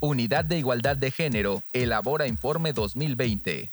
Unidad 0.00 0.44
de 0.44 0.58
Igualdad 0.58 0.96
de 0.96 1.12
Género 1.12 1.62
elabora 1.72 2.26
informe 2.26 2.72
2020. 2.72 3.68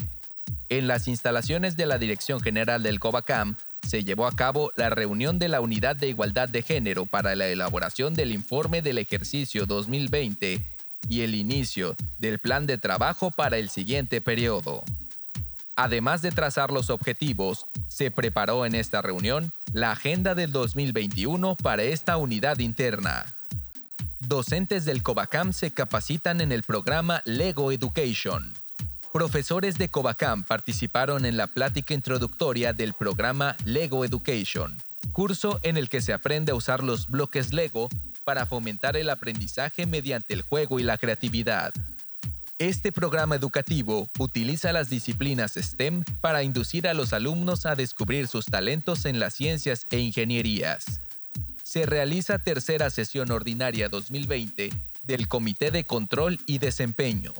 En 0.69 0.87
las 0.87 1.07
instalaciones 1.07 1.75
de 1.75 1.87
la 1.87 1.97
Dirección 1.97 2.39
General 2.39 2.83
del 2.83 2.99
Covacam 2.99 3.55
se 3.81 4.03
llevó 4.03 4.27
a 4.27 4.35
cabo 4.35 4.71
la 4.75 4.91
reunión 4.91 5.39
de 5.39 5.49
la 5.49 5.59
Unidad 5.59 5.95
de 5.95 6.09
Igualdad 6.09 6.49
de 6.49 6.61
Género 6.61 7.07
para 7.07 7.35
la 7.35 7.47
elaboración 7.47 8.13
del 8.13 8.31
informe 8.31 8.83
del 8.83 8.99
ejercicio 8.99 9.65
2020 9.65 10.63
y 11.09 11.21
el 11.21 11.33
inicio 11.33 11.95
del 12.19 12.37
plan 12.37 12.67
de 12.67 12.77
trabajo 12.77 13.31
para 13.31 13.57
el 13.57 13.71
siguiente 13.71 14.21
periodo. 14.21 14.83
Además 15.75 16.21
de 16.21 16.31
trazar 16.31 16.71
los 16.71 16.89
objetivos, 16.89 17.65
se 17.87 18.11
preparó 18.11 18.65
en 18.65 18.75
esta 18.75 19.01
reunión 19.01 19.51
la 19.73 19.91
agenda 19.91 20.35
del 20.35 20.51
2021 20.51 21.55
para 21.55 21.83
esta 21.83 22.17
unidad 22.17 22.59
interna. 22.59 23.25
Docentes 24.19 24.85
del 24.85 25.01
Covacam 25.01 25.53
se 25.53 25.71
capacitan 25.71 26.41
en 26.41 26.51
el 26.51 26.63
programa 26.63 27.21
Lego 27.25 27.71
Education. 27.71 28.53
Profesores 29.11 29.77
de 29.77 29.89
Covacam 29.89 30.43
participaron 30.43 31.25
en 31.25 31.35
la 31.35 31.47
plática 31.47 31.93
introductoria 31.93 32.71
del 32.71 32.93
programa 32.93 33.57
Lego 33.65 34.05
Education, 34.05 34.77
curso 35.11 35.59
en 35.63 35.75
el 35.75 35.89
que 35.89 36.01
se 36.01 36.13
aprende 36.13 36.51
a 36.51 36.55
usar 36.55 36.83
los 36.83 37.07
bloques 37.07 37.51
Lego 37.51 37.89
para 38.23 38.45
fomentar 38.45 38.95
el 38.95 39.09
aprendizaje 39.09 39.85
mediante 39.85 40.33
el 40.33 40.43
juego 40.43 40.79
y 40.79 40.83
la 40.83 40.97
creatividad. 40.97 41.73
Este 42.61 42.91
programa 42.91 43.35
educativo 43.35 44.07
utiliza 44.19 44.71
las 44.71 44.87
disciplinas 44.87 45.53
STEM 45.55 46.03
para 46.21 46.43
inducir 46.43 46.87
a 46.87 46.93
los 46.93 47.11
alumnos 47.11 47.65
a 47.65 47.75
descubrir 47.75 48.27
sus 48.27 48.45
talentos 48.45 49.05
en 49.05 49.19
las 49.19 49.33
ciencias 49.33 49.87
e 49.89 49.97
ingenierías. 49.97 51.01
Se 51.63 51.87
realiza 51.87 52.37
tercera 52.37 52.91
sesión 52.91 53.31
ordinaria 53.31 53.89
2020 53.89 54.69
del 55.01 55.27
Comité 55.27 55.71
de 55.71 55.85
Control 55.85 56.39
y 56.45 56.59
Desempeño. 56.59 57.33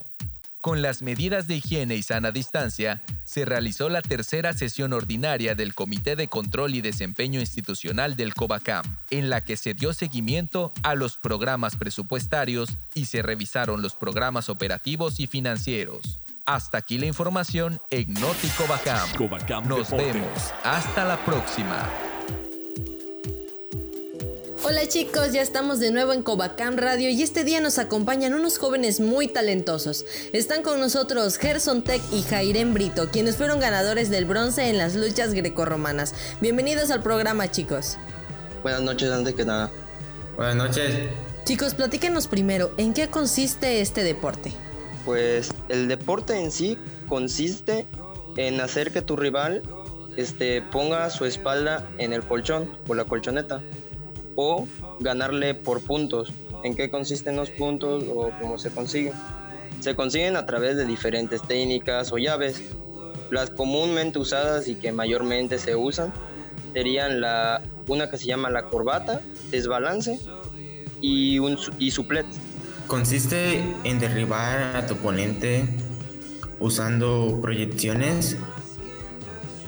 Con 0.62 0.80
las 0.80 1.02
medidas 1.02 1.48
de 1.48 1.56
higiene 1.56 1.96
y 1.96 2.04
sana 2.04 2.30
distancia, 2.30 3.02
se 3.24 3.44
realizó 3.44 3.88
la 3.88 4.00
tercera 4.00 4.52
sesión 4.52 4.92
ordinaria 4.92 5.56
del 5.56 5.74
Comité 5.74 6.14
de 6.14 6.28
Control 6.28 6.76
y 6.76 6.80
Desempeño 6.80 7.40
Institucional 7.40 8.14
del 8.14 8.32
COBACAM, 8.32 8.84
en 9.10 9.28
la 9.28 9.42
que 9.42 9.56
se 9.56 9.74
dio 9.74 9.92
seguimiento 9.92 10.72
a 10.84 10.94
los 10.94 11.16
programas 11.16 11.74
presupuestarios 11.74 12.68
y 12.94 13.06
se 13.06 13.22
revisaron 13.22 13.82
los 13.82 13.96
programas 13.96 14.48
operativos 14.48 15.18
y 15.18 15.26
financieros. 15.26 16.20
Hasta 16.46 16.78
aquí 16.78 16.96
la 16.96 17.06
información 17.06 17.80
en 17.90 18.14
Noti 18.14 18.46
Cobacam. 18.56 19.08
Nos 19.66 19.90
vemos. 19.90 20.52
Hasta 20.62 21.04
la 21.04 21.16
próxima. 21.24 21.90
Hola 24.64 24.86
chicos, 24.86 25.32
ya 25.32 25.42
estamos 25.42 25.80
de 25.80 25.90
nuevo 25.90 26.12
en 26.12 26.22
Cobacam 26.22 26.76
Radio 26.76 27.10
y 27.10 27.20
este 27.20 27.42
día 27.42 27.60
nos 27.60 27.80
acompañan 27.80 28.32
unos 28.32 28.58
jóvenes 28.58 29.00
muy 29.00 29.26
talentosos. 29.26 30.04
Están 30.32 30.62
con 30.62 30.78
nosotros 30.78 31.36
Gerson 31.36 31.82
Tech 31.82 32.00
y 32.12 32.22
Jairén 32.22 32.72
Brito, 32.72 33.08
quienes 33.10 33.36
fueron 33.36 33.58
ganadores 33.58 34.08
del 34.08 34.24
bronce 34.24 34.70
en 34.70 34.78
las 34.78 34.94
luchas 34.94 35.34
grecorromanas. 35.34 36.14
Bienvenidos 36.40 36.92
al 36.92 37.02
programa 37.02 37.50
chicos. 37.50 37.96
Buenas 38.62 38.82
noches, 38.82 39.10
antes 39.10 39.34
que 39.34 39.44
nada. 39.44 39.68
Buenas 40.36 40.54
noches. 40.54 41.08
Chicos, 41.44 41.74
platíquenos 41.74 42.28
primero, 42.28 42.72
¿en 42.76 42.94
qué 42.94 43.08
consiste 43.08 43.80
este 43.80 44.04
deporte? 44.04 44.52
Pues 45.04 45.50
el 45.70 45.88
deporte 45.88 46.38
en 46.38 46.52
sí 46.52 46.78
consiste 47.08 47.84
en 48.36 48.60
hacer 48.60 48.92
que 48.92 49.02
tu 49.02 49.16
rival 49.16 49.64
este, 50.16 50.62
ponga 50.62 51.10
su 51.10 51.24
espalda 51.24 51.90
en 51.98 52.12
el 52.12 52.22
colchón 52.22 52.70
o 52.86 52.94
la 52.94 53.04
colchoneta 53.04 53.60
o 54.36 54.66
ganarle 55.00 55.54
por 55.54 55.82
puntos. 55.82 56.32
¿En 56.64 56.74
qué 56.74 56.90
consisten 56.90 57.36
los 57.36 57.50
puntos 57.50 58.04
o 58.08 58.30
cómo 58.40 58.58
se 58.58 58.70
consiguen? 58.70 59.14
Se 59.80 59.94
consiguen 59.96 60.36
a 60.36 60.46
través 60.46 60.76
de 60.76 60.86
diferentes 60.86 61.42
técnicas 61.42 62.12
o 62.12 62.18
llaves. 62.18 62.62
Las 63.30 63.50
comúnmente 63.50 64.18
usadas 64.18 64.68
y 64.68 64.74
que 64.74 64.92
mayormente 64.92 65.58
se 65.58 65.74
usan 65.74 66.12
serían 66.72 67.20
la, 67.20 67.62
una 67.88 68.10
que 68.10 68.18
se 68.18 68.26
llama 68.26 68.50
la 68.50 68.66
corbata, 68.66 69.20
desbalance 69.50 70.18
y, 71.00 71.38
un, 71.38 71.58
y 71.78 71.90
suplet. 71.90 72.26
Consiste 72.86 73.62
en 73.84 73.98
derribar 73.98 74.76
a 74.76 74.86
tu 74.86 74.94
oponente 74.94 75.66
usando 76.58 77.38
proyecciones 77.42 78.36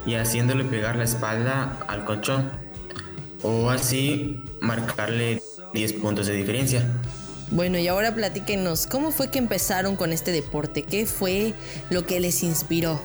y 0.07 0.15
haciéndole 0.15 0.65
pegar 0.65 0.97
la 0.97 1.05
espalda 1.05 1.79
al 1.89 2.05
colchón 2.05 2.51
o 3.43 3.71
así 3.71 4.41
marcarle 4.65 5.43
10 5.73 5.93
puntos 5.95 6.27
de 6.27 6.35
diferencia. 6.35 6.85
Bueno, 7.51 7.79
y 7.79 7.87
ahora 7.89 8.15
platíquenos, 8.15 8.87
¿cómo 8.87 9.13
fue 9.13 9.31
que 9.31 9.39
empezaron 9.39 9.97
con 9.97 10.13
este 10.13 10.33
deporte? 10.33 10.83
¿Qué 10.83 11.07
fue 11.07 11.55
lo 11.91 12.07
que 12.07 12.19
les 12.19 12.43
inspiró? 12.43 12.99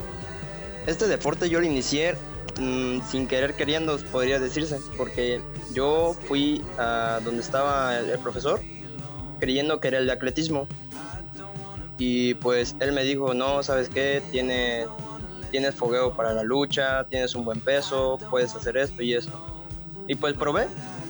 Este 0.88 1.08
deporte 1.08 1.50
yo 1.50 1.60
lo 1.60 1.66
inicié 1.66 2.16
mm, 2.60 3.02
sin 3.12 3.28
querer 3.28 3.54
queriendo, 3.54 3.98
podría 4.12 4.40
decirse, 4.40 4.80
porque 4.98 5.42
yo 5.74 6.16
fui 6.28 6.64
a 6.78 7.20
donde 7.24 7.42
estaba 7.42 8.00
el, 8.00 8.10
el 8.10 8.20
profesor 8.20 8.60
creyendo 9.40 9.80
que 9.80 9.88
era 9.88 9.98
el 9.98 10.06
de 10.06 10.12
atletismo. 10.14 10.68
Y 11.98 12.36
pues 12.36 12.76
él 12.80 12.94
me 12.94 13.04
dijo, 13.04 13.34
no, 13.34 13.64
¿sabes 13.64 13.90
qué? 13.90 14.22
Tiene, 14.32 14.86
tienes 15.52 15.76
fogueo 15.76 16.16
para 16.16 16.34
la 16.34 16.44
lucha, 16.44 17.06
tienes 17.06 17.36
un 17.36 17.44
buen 17.44 17.60
peso, 17.60 18.18
puedes 18.30 18.56
hacer 18.56 18.78
esto 18.78 19.02
y 19.02 19.14
esto. 19.14 19.38
Y 20.08 20.16
pues 20.16 20.34
probé, 20.34 20.68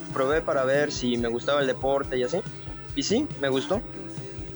probé 0.10 0.42
para 0.42 0.64
ver 0.66 0.92
si 0.92 1.18
me 1.18 1.28
gustaba 1.28 1.62
el 1.62 1.68
deporte 1.68 2.18
y 2.18 2.24
así. 2.24 2.40
Y 2.96 3.04
sí, 3.04 3.28
me 3.40 3.50
gustó. 3.50 3.82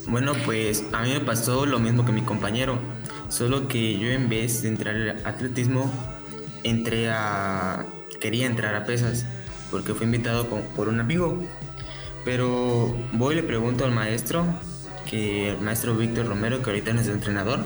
Bueno, 0.08 0.34
pues 0.46 0.84
a 0.92 1.02
mí 1.02 1.14
me 1.14 1.22
pasó 1.22 1.66
lo 1.66 1.80
mismo 1.80 2.04
que 2.04 2.12
mi 2.12 2.24
compañero, 2.24 2.78
solo 3.30 3.68
que 3.68 3.98
yo 3.98 4.10
en 4.10 4.28
vez 4.28 4.62
de 4.62 4.68
entrar 4.68 4.96
al 4.96 5.26
atletismo, 5.26 5.90
entré 6.64 7.10
a... 7.10 7.86
quería 8.20 8.46
entrar 8.46 8.76
a 8.76 8.86
pesas, 8.86 9.26
porque 9.72 9.94
fui 9.94 10.06
invitado 10.06 10.46
por 10.46 10.90
un 10.90 11.00
amigo. 11.00 11.42
Pero 12.26 12.96
voy 13.14 13.34
y 13.34 13.38
le 13.38 13.44
pregunto 13.44 13.86
al 13.86 13.92
maestro, 13.92 14.46
que 15.10 15.52
el 15.52 15.62
maestro 15.62 15.96
Víctor 15.96 16.28
Romero, 16.28 16.62
que 16.62 16.70
ahorita 16.70 16.92
es 16.92 17.08
el 17.08 17.14
entrenador, 17.14 17.60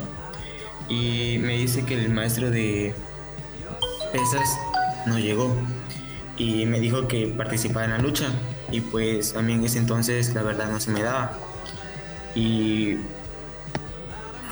y 0.89 1.37
me 1.39 1.57
dice 1.57 1.85
que 1.85 1.95
el 1.95 2.09
maestro 2.09 2.49
de 2.51 2.93
pesas 4.11 4.57
no 5.05 5.19
llegó 5.19 5.55
y 6.37 6.65
me 6.65 6.79
dijo 6.79 7.07
que 7.07 7.27
participaba 7.27 7.85
en 7.85 7.91
la 7.91 7.97
lucha. 7.97 8.31
Y 8.71 8.81
pues 8.81 9.35
a 9.35 9.41
mí 9.41 9.53
en 9.53 9.63
ese 9.63 9.79
entonces 9.79 10.33
la 10.33 10.43
verdad 10.43 10.69
no 10.69 10.79
se 10.79 10.91
me 10.91 11.01
daba. 11.01 11.37
Y 12.35 12.97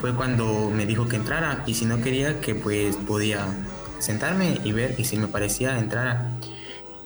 fue 0.02 0.14
cuando 0.14 0.70
me 0.70 0.86
dijo 0.86 1.08
que 1.08 1.16
entrara. 1.16 1.64
Y 1.66 1.76
si 1.76 1.86
no 1.86 2.02
quería 2.02 2.42
que 2.42 2.56
pues 2.56 2.96
podía 2.96 3.46
sentarme 4.00 4.60
y 4.64 4.72
ver 4.72 4.96
y 4.98 5.06
si 5.06 5.18
me 5.18 5.28
parecía 5.28 5.78
entrara. 5.80 6.32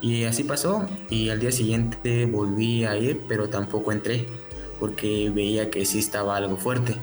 Y 0.02 0.24
así 0.24 0.44
pasó. 0.44 0.88
Y 1.10 1.30
al 1.30 1.40
día 1.40 1.52
siguiente 1.52 2.26
volví 2.26 2.86
a 2.86 2.96
ir 2.96 3.22
pero 3.28 3.50
tampoco 3.50 3.92
entré 3.92 4.28
porque 4.80 5.30
veía 5.34 5.70
que 5.70 5.86
sí 5.86 6.00
estaba 6.00 6.38
algo 6.38 6.58
fuerte. 6.58 6.96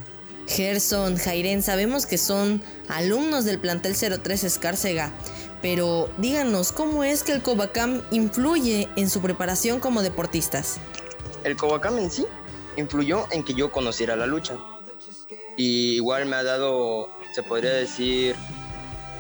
Gerson, 0.47 1.17
Jairen, 1.17 1.63
sabemos 1.63 2.07
que 2.07 2.19
son 2.19 2.63
alumnos 2.89 3.45
del 3.45 3.59
plantel 3.59 3.95
03 3.97 4.45
Escárcega, 4.45 5.13
pero 5.63 6.09
díganos, 6.19 6.73
¿cómo 6.73 7.05
es 7.05 7.23
que 7.23 7.33
el 7.33 7.43
Covacam 7.43 8.03
influye 8.11 8.89
en 8.97 9.09
su 9.09 9.21
preparación 9.21 9.81
como 9.81 10.03
deportistas? 10.03 10.79
El 11.45 11.57
Covacam 11.57 11.99
en 11.99 12.11
sí 12.11 12.27
influyó 12.77 13.27
en 13.31 13.43
que 13.43 13.55
yo 13.55 13.73
conociera 13.73 14.17
la 14.17 14.27
lucha. 14.27 14.57
Y 15.57 15.95
igual 15.95 16.27
me 16.27 16.37
ha 16.37 16.43
dado, 16.43 17.09
se 17.35 17.43
podría 17.43 17.73
decir, 17.73 18.37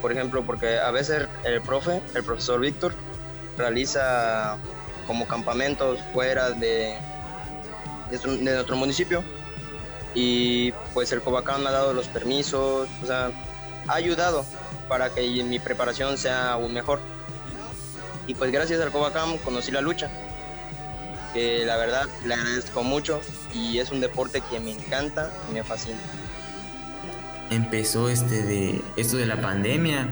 por 0.03 0.13
ejemplo, 0.13 0.45
porque 0.45 0.79
a 0.79 0.91
veces 0.91 1.27
el 1.45 1.63
profe, 1.63 2.03
el 2.15 2.23
profesor 2.23 2.61
Víctor, 2.61 2.93
realiza 3.57 4.59
como 5.07 5.27
campamentos 5.27 5.99
fuera 6.13 6.51
de, 6.51 6.99
de, 8.11 8.19
nuestro 8.41 8.77
municipio. 8.77 9.25
Y 10.15 10.73
pues 10.93 11.13
el 11.13 11.21
Covacam 11.21 11.63
me 11.63 11.69
ha 11.69 11.73
dado 11.73 11.93
los 11.93 12.09
permisos, 12.09 12.89
o 13.03 13.07
sea, 13.07 13.31
ha 13.89 13.95
ayudado 13.95 14.45
para 14.89 15.11
que 15.11 15.23
mi 15.45 15.59
preparación 15.59 16.19
sea 16.19 16.53
aún 16.53 16.73
mejor. 16.73 17.01
Y 18.27 18.35
pues 18.35 18.51
gracias 18.51 18.81
al 18.81 18.91
Covacam 18.91 19.39
conocí 19.39 19.71
la 19.71 19.81
lucha, 19.81 20.11
que 21.33 21.65
la 21.65 21.77
verdad 21.77 22.07
le 22.25 22.35
agradezco 22.35 22.83
mucho 22.83 23.21
y 23.55 23.79
es 23.79 23.91
un 23.91 24.01
deporte 24.01 24.43
que 24.51 24.59
me 24.59 24.73
encanta 24.73 25.31
y 25.51 25.55
me 25.55 25.63
fascina. 25.63 25.99
Empezó 27.51 28.09
este 28.09 28.43
de 28.43 28.83
esto 28.97 29.17
de 29.17 29.27
la 29.27 29.41
pandemia 29.41 30.09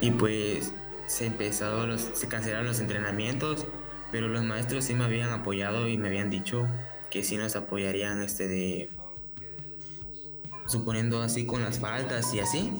y 0.00 0.12
pues 0.12 0.72
se 1.06 1.26
empezó 1.26 1.86
los, 1.86 2.02
se 2.14 2.28
cancelaron 2.28 2.66
los 2.66 2.78
entrenamientos, 2.78 3.66
pero 4.12 4.28
los 4.28 4.44
maestros 4.44 4.84
sí 4.84 4.94
me 4.94 5.04
habían 5.04 5.30
apoyado 5.30 5.88
y 5.88 5.98
me 5.98 6.06
habían 6.06 6.30
dicho 6.30 6.68
que 7.10 7.24
sí 7.24 7.36
nos 7.36 7.56
apoyarían 7.56 8.22
este 8.22 8.46
de 8.46 8.88
suponiendo 10.66 11.20
así 11.20 11.46
con 11.46 11.62
las 11.62 11.80
faltas 11.80 12.32
y 12.32 12.38
así 12.38 12.72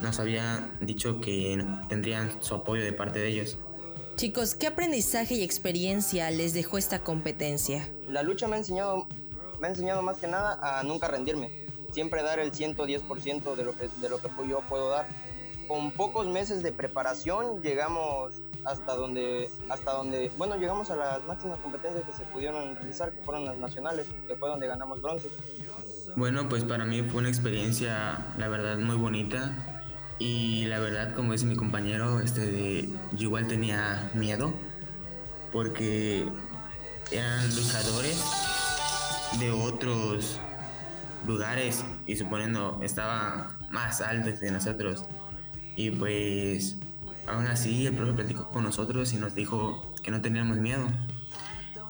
nos 0.00 0.20
había 0.20 0.68
dicho 0.80 1.20
que 1.20 1.64
tendrían 1.88 2.42
su 2.42 2.54
apoyo 2.54 2.84
de 2.84 2.92
parte 2.92 3.18
de 3.18 3.28
ellos. 3.28 3.58
Chicos, 4.16 4.54
¿qué 4.54 4.66
aprendizaje 4.66 5.34
y 5.34 5.42
experiencia 5.42 6.30
les 6.30 6.54
dejó 6.54 6.78
esta 6.78 7.00
competencia? 7.00 7.86
La 8.08 8.22
lucha 8.22 8.48
me 8.48 8.56
ha 8.56 8.58
enseñado, 8.58 9.06
me 9.60 9.66
ha 9.66 9.70
enseñado 9.70 10.02
más 10.02 10.16
que 10.16 10.26
nada 10.26 10.58
a 10.62 10.82
nunca 10.82 11.06
rendirme, 11.08 11.50
siempre 11.92 12.22
dar 12.22 12.38
el 12.38 12.50
110% 12.50 13.54
de 13.54 13.64
lo 13.64 13.76
que, 13.76 13.88
de 14.00 14.08
lo 14.08 14.18
que 14.18 14.30
yo 14.48 14.62
puedo 14.68 14.88
dar. 14.88 15.06
Con 15.68 15.90
pocos 15.90 16.26
meses 16.26 16.62
de 16.62 16.72
preparación 16.72 17.60
llegamos 17.60 18.34
hasta 18.64 18.94
donde, 18.94 19.50
hasta 19.68 19.92
donde, 19.92 20.30
bueno, 20.38 20.56
llegamos 20.56 20.90
a 20.90 20.96
las 20.96 21.24
máximas 21.26 21.58
competencias 21.58 22.02
que 22.04 22.12
se 22.12 22.24
pudieron 22.24 22.74
realizar, 22.74 23.12
que 23.12 23.22
fueron 23.22 23.44
las 23.44 23.58
nacionales, 23.58 24.06
que 24.26 24.34
fue 24.36 24.48
donde 24.48 24.66
ganamos 24.66 25.02
bronce. 25.02 25.28
Bueno, 26.16 26.48
pues 26.48 26.64
para 26.64 26.86
mí 26.86 27.02
fue 27.02 27.20
una 27.20 27.28
experiencia, 27.28 28.32
la 28.38 28.48
verdad, 28.48 28.78
muy 28.78 28.96
bonita 28.96 29.75
y 30.18 30.64
la 30.66 30.78
verdad, 30.78 31.14
como 31.14 31.32
dice 31.32 31.44
mi 31.46 31.56
compañero, 31.56 32.20
este 32.20 32.88
yo 33.12 33.24
igual 33.24 33.46
tenía 33.46 34.10
miedo 34.14 34.54
porque 35.52 36.26
eran 37.10 37.54
luchadores 37.54 38.22
de 39.38 39.50
otros 39.50 40.40
lugares 41.26 41.84
y 42.06 42.16
suponiendo 42.16 42.80
estaba 42.82 43.52
más 43.70 44.00
alto 44.00 44.30
que 44.38 44.50
nosotros. 44.50 45.04
Y 45.76 45.90
pues 45.90 46.76
aún 47.26 47.46
así 47.46 47.86
el 47.86 47.94
profe 47.94 48.14
platicó 48.14 48.48
con 48.48 48.64
nosotros 48.64 49.12
y 49.12 49.16
nos 49.16 49.34
dijo 49.34 49.92
que 50.02 50.10
no 50.10 50.22
teníamos 50.22 50.56
miedo. 50.56 50.86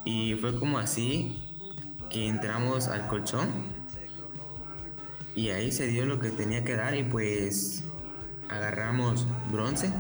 Y 0.05 0.35
fue 0.35 0.59
como 0.59 0.79
así 0.79 1.43
que 2.11 2.27
entramos 2.27 2.89
al 2.89 3.07
colchón 3.09 3.49
y 5.35 5.51
ahí 5.51 5.71
se 5.71 5.87
dio 5.87 6.07
lo 6.07 6.19
que 6.19 6.31
tenía 6.31 6.65
que 6.65 6.75
dar 6.77 6.97
y 6.97 7.05
pues 7.05 7.85
agarramos 8.49 9.27
bronce. 9.51 9.91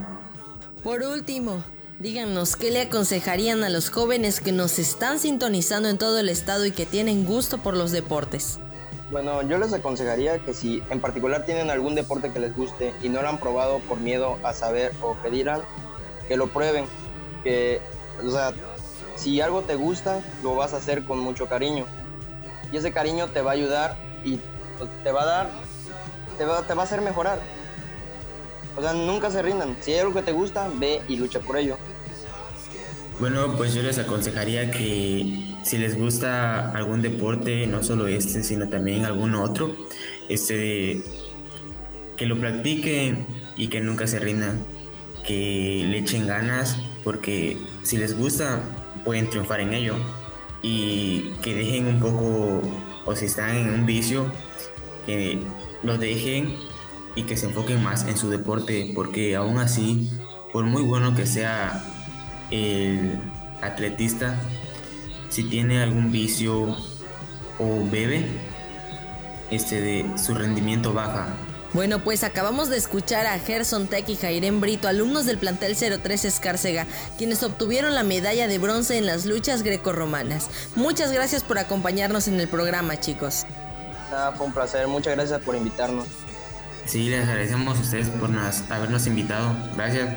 Por 0.82 1.02
último, 1.02 1.62
díganos 1.98 2.56
qué 2.56 2.70
le 2.70 2.82
aconsejarían 2.82 3.64
a 3.64 3.70
los 3.70 3.90
jóvenes 3.90 4.40
que 4.40 4.52
nos 4.52 4.78
están 4.78 5.18
sintonizando 5.18 5.88
en 5.88 5.98
todo 5.98 6.18
el 6.18 6.28
estado 6.28 6.66
y 6.66 6.72
que 6.72 6.86
tienen 6.86 7.24
gusto 7.24 7.58
por 7.58 7.76
los 7.76 7.92
deportes. 7.92 8.58
Bueno, 9.10 9.42
yo 9.42 9.58
les 9.58 9.72
aconsejaría 9.72 10.40
que 10.40 10.52
si 10.52 10.82
en 10.90 11.00
particular 11.00 11.44
tienen 11.44 11.70
algún 11.70 11.94
deporte 11.94 12.32
que 12.32 12.40
les 12.40 12.56
guste 12.56 12.92
y 13.02 13.08
no 13.08 13.22
lo 13.22 13.28
han 13.28 13.38
probado 13.38 13.78
por 13.80 13.98
miedo 13.98 14.36
a 14.42 14.52
saber 14.52 14.92
o 15.00 15.16
que 15.22 15.30
dirán, 15.30 15.60
que 16.28 16.36
lo 16.36 16.48
prueben. 16.48 16.86
Que, 17.44 17.80
o 18.24 18.30
sea, 18.30 18.52
si 19.14 19.40
algo 19.40 19.62
te 19.62 19.76
gusta, 19.76 20.20
lo 20.42 20.56
vas 20.56 20.74
a 20.74 20.78
hacer 20.78 21.04
con 21.04 21.20
mucho 21.20 21.46
cariño. 21.46 21.84
Y 22.72 22.76
ese 22.78 22.92
cariño 22.92 23.28
te 23.28 23.42
va 23.42 23.52
a 23.52 23.54
ayudar 23.54 23.96
y 24.24 24.40
te 25.04 25.12
va 25.12 25.22
a 25.22 25.26
dar, 25.26 25.50
te 26.36 26.44
va, 26.44 26.62
te 26.62 26.74
va 26.74 26.82
a 26.82 26.84
hacer 26.84 27.00
mejorar. 27.00 27.38
O 28.76 28.82
sea, 28.82 28.92
nunca 28.92 29.30
se 29.30 29.42
rindan. 29.42 29.76
Si 29.80 29.92
hay 29.92 30.00
algo 30.00 30.14
que 30.14 30.22
te 30.22 30.32
gusta, 30.32 30.68
ve 30.78 31.00
y 31.08 31.16
lucha 31.16 31.40
por 31.40 31.56
ello. 31.56 31.78
Bueno, 33.18 33.56
pues 33.56 33.74
yo 33.74 33.82
les 33.82 33.98
aconsejaría 33.98 34.70
que 34.70 35.54
si 35.64 35.78
les 35.78 35.98
gusta 35.98 36.70
algún 36.72 37.00
deporte, 37.00 37.66
no 37.66 37.82
solo 37.82 38.06
este, 38.06 38.42
sino 38.42 38.68
también 38.68 39.06
algún 39.06 39.34
otro, 39.34 39.74
este, 40.28 41.02
que 42.16 42.26
lo 42.26 42.38
practiquen 42.38 43.26
y 43.56 43.68
que 43.68 43.80
nunca 43.80 44.06
se 44.06 44.18
rindan, 44.18 44.62
que 45.26 45.86
le 45.88 45.98
echen 45.98 46.26
ganas, 46.26 46.76
porque 47.02 47.56
si 47.82 47.96
les 47.96 48.16
gusta, 48.16 48.60
pueden 49.04 49.30
triunfar 49.30 49.60
en 49.60 49.72
ello. 49.72 49.94
Y 50.62 51.32
que 51.42 51.54
dejen 51.54 51.86
un 51.86 52.00
poco, 52.00 52.60
o 53.04 53.16
si 53.16 53.26
están 53.26 53.56
en 53.56 53.70
un 53.70 53.86
vicio, 53.86 54.26
que 55.06 55.38
lo 55.82 55.96
dejen 55.96 56.56
y 57.16 57.24
que 57.24 57.36
se 57.36 57.46
enfoquen 57.46 57.82
más 57.82 58.06
en 58.06 58.16
su 58.16 58.30
deporte, 58.30 58.92
porque 58.94 59.34
aún 59.34 59.58
así, 59.58 60.08
por 60.52 60.64
muy 60.64 60.82
bueno 60.82 61.16
que 61.16 61.26
sea 61.26 61.82
el 62.52 63.18
atletista, 63.62 64.36
si 65.30 65.42
tiene 65.44 65.82
algún 65.82 66.12
vicio 66.12 66.76
o 67.58 67.90
bebe, 67.90 68.24
este 69.50 69.80
de 69.80 70.06
su 70.18 70.34
rendimiento 70.34 70.92
baja. 70.92 71.26
Bueno, 71.72 72.02
pues 72.02 72.22
acabamos 72.22 72.68
de 72.68 72.76
escuchar 72.76 73.26
a 73.26 73.38
Gerson 73.38 73.86
Tech 73.86 74.08
y 74.08 74.16
Jairén 74.16 74.60
Brito, 74.60 74.88
alumnos 74.88 75.26
del 75.26 75.38
plantel 75.38 75.76
03 75.76 76.24
Escárcega, 76.24 76.86
quienes 77.18 77.42
obtuvieron 77.42 77.94
la 77.94 78.02
medalla 78.02 78.46
de 78.46 78.58
bronce 78.58 78.96
en 78.98 79.06
las 79.06 79.26
luchas 79.26 79.62
grecorromanas. 79.62 80.48
Muchas 80.74 81.12
gracias 81.12 81.42
por 81.42 81.58
acompañarnos 81.58 82.28
en 82.28 82.40
el 82.40 82.48
programa, 82.48 82.98
chicos. 83.00 83.44
Nada, 84.10 84.32
fue 84.32 84.46
un 84.46 84.52
placer. 84.52 84.86
Muchas 84.86 85.16
gracias 85.16 85.40
por 85.40 85.56
invitarnos. 85.56 86.06
Sí, 86.86 87.08
les 87.08 87.26
agradecemos 87.26 87.78
a 87.78 87.80
ustedes 87.80 88.08
por 88.08 88.30
habernos 88.70 89.06
invitado. 89.06 89.54
Gracias. 89.76 90.14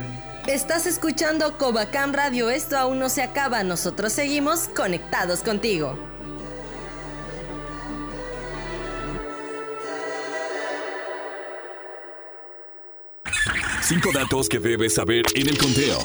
Estás 0.48 0.86
escuchando 0.86 1.58
Cobacam 1.58 2.14
Radio, 2.14 2.50
esto 2.50 2.78
aún 2.78 3.00
no 3.00 3.10
se 3.10 3.22
acaba, 3.22 3.64
nosotros 3.64 4.14
seguimos 4.14 4.68
conectados 4.70 5.42
contigo. 5.42 5.98
Cinco 13.84 14.12
datos 14.14 14.48
que 14.48 14.60
debes 14.60 14.96
saber 14.96 15.24
en 15.36 15.50
el 15.50 15.58
conteo. 15.58 16.00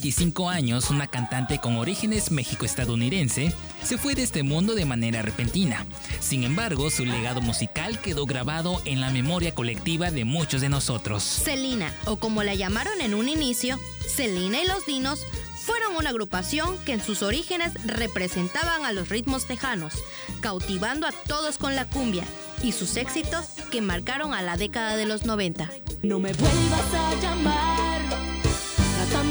25 0.00 0.48
años, 0.48 0.88
una 0.88 1.08
cantante 1.08 1.58
con 1.58 1.76
orígenes 1.76 2.30
mexico-estadounidense 2.30 3.52
se 3.82 3.98
fue 3.98 4.14
de 4.14 4.22
este 4.22 4.42
mundo 4.42 4.74
de 4.74 4.86
manera 4.86 5.20
repentina. 5.20 5.84
Sin 6.20 6.42
embargo, 6.42 6.88
su 6.88 7.04
legado 7.04 7.42
musical 7.42 8.00
quedó 8.00 8.24
grabado 8.24 8.80
en 8.86 9.02
la 9.02 9.10
memoria 9.10 9.54
colectiva 9.54 10.10
de 10.10 10.24
muchos 10.24 10.62
de 10.62 10.70
nosotros. 10.70 11.22
Selena, 11.22 11.92
o 12.06 12.16
como 12.16 12.42
la 12.42 12.54
llamaron 12.54 13.02
en 13.02 13.12
un 13.12 13.28
inicio, 13.28 13.78
Selena 14.08 14.62
y 14.62 14.66
los 14.66 14.86
Dinos, 14.86 15.26
fueron 15.66 15.94
una 15.94 16.08
agrupación 16.08 16.78
que 16.86 16.94
en 16.94 17.04
sus 17.04 17.22
orígenes 17.22 17.74
representaban 17.84 18.86
a 18.86 18.92
los 18.92 19.10
ritmos 19.10 19.44
tejanos, 19.44 19.92
cautivando 20.40 21.06
a 21.06 21.12
todos 21.12 21.58
con 21.58 21.76
la 21.76 21.84
cumbia 21.84 22.24
y 22.62 22.72
sus 22.72 22.96
éxitos 22.96 23.48
que 23.70 23.82
marcaron 23.82 24.32
a 24.32 24.40
la 24.40 24.56
década 24.56 24.96
de 24.96 25.04
los 25.04 25.26
90. 25.26 25.70
No 26.02 26.18
me 26.18 26.32
vuelvas 26.32 26.94
a 26.94 27.14
llamar, 27.20 27.99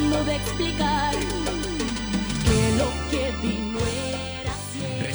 tratando 0.10 0.24
de 0.26 0.36
explicar 0.36 1.13
que 2.45 2.78
lo 2.78 2.89
que 3.12 3.48
vino 3.48 3.69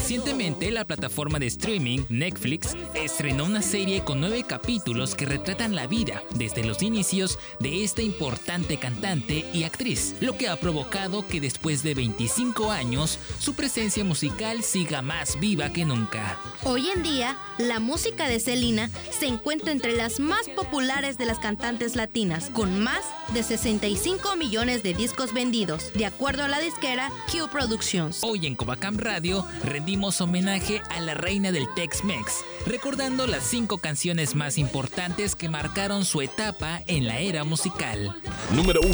Recientemente, 0.04 0.70
la 0.70 0.84
plataforma 0.84 1.38
de 1.38 1.46
streaming 1.46 2.00
Netflix 2.10 2.76
estrenó 2.94 3.46
una 3.46 3.62
serie 3.62 4.04
con 4.04 4.20
nueve 4.20 4.44
capítulos 4.46 5.14
que 5.14 5.24
retratan 5.24 5.74
la 5.74 5.86
vida 5.86 6.22
desde 6.34 6.62
los 6.62 6.82
inicios 6.82 7.38
de 7.58 7.84
esta 7.84 8.02
importante 8.02 8.76
cantante 8.76 9.46
y 9.54 9.64
actriz, 9.64 10.14
lo 10.20 10.36
que 10.36 10.50
ha 10.50 10.56
provocado 10.56 11.26
que 11.26 11.40
después 11.40 11.82
de 11.82 11.94
25 11.94 12.70
años 12.70 13.18
su 13.38 13.54
presencia 13.54 14.04
musical 14.04 14.62
siga 14.62 15.00
más 15.00 15.40
viva 15.40 15.70
que 15.70 15.86
nunca. 15.86 16.38
Hoy 16.64 16.90
en 16.94 17.02
día, 17.02 17.38
la 17.56 17.80
música 17.80 18.28
de 18.28 18.40
Selena 18.40 18.90
se 19.10 19.24
encuentra 19.24 19.72
entre 19.72 19.96
las 19.96 20.20
más 20.20 20.50
populares 20.50 21.16
de 21.16 21.24
las 21.24 21.38
cantantes 21.38 21.96
latinas, 21.96 22.50
con 22.50 22.78
más 22.78 23.00
de 23.32 23.42
65 23.42 24.36
millones 24.36 24.82
de 24.82 24.92
discos 24.92 25.32
vendidos, 25.32 25.94
de 25.94 26.04
acuerdo 26.04 26.44
a 26.44 26.48
la 26.48 26.60
disquera 26.60 27.10
Q 27.32 27.48
Productions. 27.50 28.18
Hoy 28.22 28.46
en 28.46 28.54
Covacam 28.54 28.98
Radio 28.98 29.46
rendimos 29.64 29.93
homenaje 30.02 30.82
a 30.90 31.00
la 31.00 31.14
reina 31.14 31.52
del 31.52 31.66
Tex-Mex, 31.74 32.44
recordando 32.66 33.26
las 33.26 33.44
cinco 33.44 33.78
canciones 33.78 34.34
más 34.34 34.58
importantes 34.58 35.36
que 35.36 35.48
marcaron 35.48 36.04
su 36.04 36.20
etapa 36.20 36.82
en 36.88 37.06
la 37.06 37.20
era 37.20 37.44
musical. 37.44 38.14
Número 38.52 38.80
1. 38.80 38.92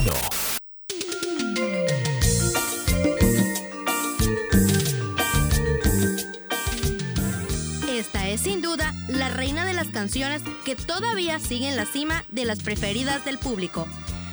Esta 7.88 8.28
es 8.28 8.42
sin 8.42 8.60
duda 8.60 8.94
la 9.08 9.30
reina 9.30 9.64
de 9.64 9.72
las 9.72 9.88
canciones 9.88 10.42
que 10.66 10.76
todavía 10.76 11.40
siguen 11.40 11.76
la 11.76 11.86
cima 11.86 12.24
de 12.28 12.44
las 12.44 12.62
preferidas 12.62 13.24
del 13.24 13.38
público. 13.38 13.88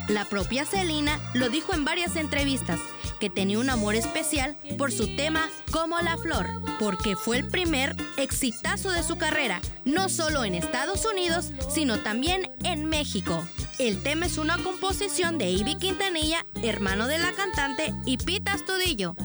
La 0.09 0.25
propia 0.25 0.65
Selena 0.65 1.19
lo 1.33 1.49
dijo 1.49 1.73
en 1.73 1.85
varias 1.85 2.15
entrevistas 2.15 2.79
que 3.19 3.29
tenía 3.29 3.59
un 3.59 3.69
amor 3.69 3.95
especial 3.95 4.57
por 4.77 4.91
su 4.91 5.15
tema 5.15 5.49
Como 5.71 5.99
la 5.99 6.17
Flor, 6.17 6.47
porque 6.79 7.15
fue 7.15 7.37
el 7.37 7.47
primer 7.47 7.95
exitazo 8.17 8.91
de 8.91 9.03
su 9.03 9.17
carrera, 9.17 9.61
no 9.85 10.09
solo 10.09 10.43
en 10.43 10.55
Estados 10.55 11.05
Unidos, 11.05 11.51
sino 11.73 11.99
también 11.99 12.51
en 12.63 12.85
México. 12.85 13.45
El 13.79 14.01
tema 14.01 14.25
es 14.25 14.37
una 14.37 14.57
composición 14.57 15.37
de 15.37 15.51
Ivy 15.51 15.75
Quintanilla, 15.75 16.45
hermano 16.63 17.07
de 17.07 17.19
la 17.19 17.31
cantante, 17.33 17.93
y 18.05 18.17
Pita 18.17 18.53
Astudillo, 18.53 19.15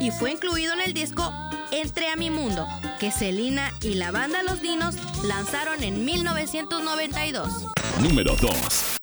y 0.00 0.10
fue 0.10 0.32
incluido 0.32 0.74
en 0.74 0.80
el 0.80 0.92
disco 0.92 1.32
Entre 1.70 2.08
a 2.08 2.16
mi 2.16 2.28
mundo, 2.28 2.66
que 3.00 3.10
Selena 3.10 3.72
y 3.80 3.94
la 3.94 4.10
banda 4.10 4.42
Los 4.42 4.60
Dinos 4.60 4.96
lanzaron 5.24 5.82
en 5.82 6.04
1992. 6.04 7.48
Número 8.00 8.36
2. 8.36 9.01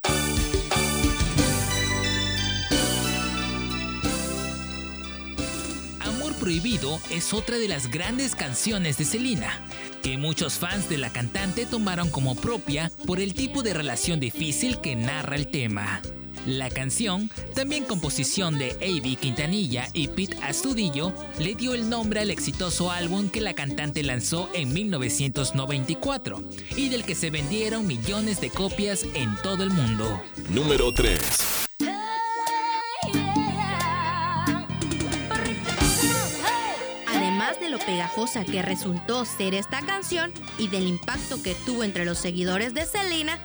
Prohibido 6.50 7.00
es 7.12 7.32
otra 7.32 7.58
de 7.58 7.68
las 7.68 7.92
grandes 7.92 8.34
canciones 8.34 8.98
de 8.98 9.04
Selena, 9.04 9.64
que 10.02 10.18
muchos 10.18 10.54
fans 10.54 10.88
de 10.88 10.98
la 10.98 11.08
cantante 11.12 11.64
tomaron 11.64 12.10
como 12.10 12.34
propia 12.34 12.90
por 13.06 13.20
el 13.20 13.34
tipo 13.34 13.62
de 13.62 13.72
relación 13.72 14.18
difícil 14.18 14.80
que 14.80 14.96
narra 14.96 15.36
el 15.36 15.46
tema. 15.46 16.02
La 16.46 16.68
canción, 16.68 17.30
también 17.54 17.84
composición 17.84 18.58
de 18.58 18.72
A.B. 18.72 19.14
Quintanilla 19.20 19.90
y 19.92 20.08
Pete 20.08 20.38
Astudillo, 20.42 21.12
le 21.38 21.54
dio 21.54 21.72
el 21.72 21.88
nombre 21.88 22.18
al 22.18 22.32
exitoso 22.32 22.90
álbum 22.90 23.30
que 23.30 23.40
la 23.40 23.54
cantante 23.54 24.02
lanzó 24.02 24.50
en 24.52 24.72
1994 24.72 26.42
y 26.76 26.88
del 26.88 27.04
que 27.04 27.14
se 27.14 27.30
vendieron 27.30 27.86
millones 27.86 28.40
de 28.40 28.50
copias 28.50 29.04
en 29.14 29.36
todo 29.44 29.62
el 29.62 29.70
mundo. 29.70 30.20
Número 30.48 30.92
3. 30.92 31.69
De 37.58 37.70
lo 37.70 37.78
pegajosa 37.78 38.44
que 38.44 38.62
resultó 38.62 39.24
ser 39.24 39.54
esta 39.54 39.80
canción 39.80 40.32
y 40.58 40.68
del 40.68 40.86
impacto 40.86 41.42
que 41.42 41.54
tuvo 41.66 41.82
entre 41.82 42.04
los 42.04 42.18
seguidores 42.18 42.74
de 42.74 42.86
Selena, 42.86 43.38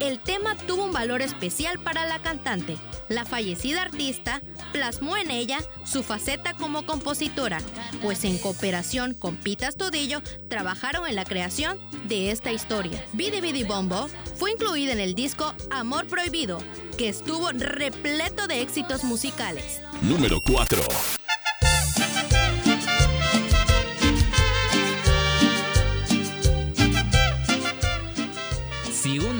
el 0.00 0.18
tema 0.18 0.56
tuvo 0.56 0.84
un 0.86 0.92
valor 0.92 1.22
especial 1.22 1.78
para 1.78 2.06
la 2.06 2.18
cantante. 2.18 2.76
La 3.08 3.24
fallecida 3.24 3.82
artista 3.82 4.40
plasmó 4.72 5.16
en 5.16 5.30
ella 5.30 5.58
su 5.84 6.02
faceta 6.02 6.54
como 6.54 6.86
compositora, 6.86 7.58
pues 8.00 8.24
en 8.24 8.38
cooperación 8.38 9.14
con 9.14 9.36
Pita 9.36 9.68
Astudillo 9.68 10.22
trabajaron 10.48 11.06
en 11.06 11.14
la 11.14 11.24
creación 11.24 11.78
de 12.08 12.30
esta 12.30 12.50
historia. 12.50 13.04
Bidi 13.12 13.40
Bidi 13.40 13.64
Bombo 13.64 14.08
fue 14.36 14.52
incluida 14.52 14.92
en 14.92 15.00
el 15.00 15.14
disco 15.14 15.54
Amor 15.70 16.06
Prohibido, 16.06 16.58
que 16.96 17.08
estuvo 17.08 17.50
repleto 17.52 18.46
de 18.46 18.62
éxitos 18.62 19.04
musicales. 19.04 19.82
Número 20.02 20.38
4. 20.46 21.21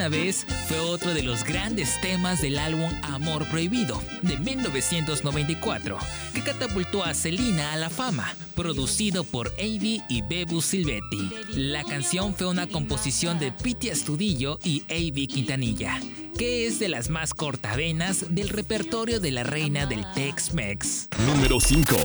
Vez 0.08 0.46
fue 0.68 0.78
otro 0.78 1.14
de 1.14 1.22
los 1.22 1.44
grandes 1.44 2.00
temas 2.00 2.40
del 2.40 2.58
álbum 2.58 2.90
Amor 3.02 3.48
Prohibido 3.48 4.02
de 4.22 4.36
1994, 4.38 5.98
que 6.34 6.42
catapultó 6.42 7.04
a 7.04 7.14
Selena 7.14 7.72
a 7.72 7.76
la 7.76 7.90
fama, 7.90 8.34
producido 8.54 9.24
por 9.24 9.48
Avi 9.58 10.02
y 10.08 10.22
Bebu 10.22 10.60
Silvetti. 10.60 11.30
La 11.54 11.84
canción 11.84 12.34
fue 12.34 12.48
una 12.48 12.66
composición 12.66 13.38
de 13.38 13.52
Piti 13.52 13.90
Astudillo 13.90 14.58
y 14.64 14.82
Avi 14.90 15.26
Quintanilla, 15.26 16.00
que 16.36 16.66
es 16.66 16.78
de 16.78 16.88
las 16.88 17.08
más 17.08 17.34
cortavenas 17.34 18.34
del 18.34 18.48
repertorio 18.48 19.20
de 19.20 19.30
la 19.30 19.42
reina 19.42 19.86
del 19.86 20.04
Tex-Mex. 20.14 21.08
Número 21.26 21.60
5. 21.60 21.96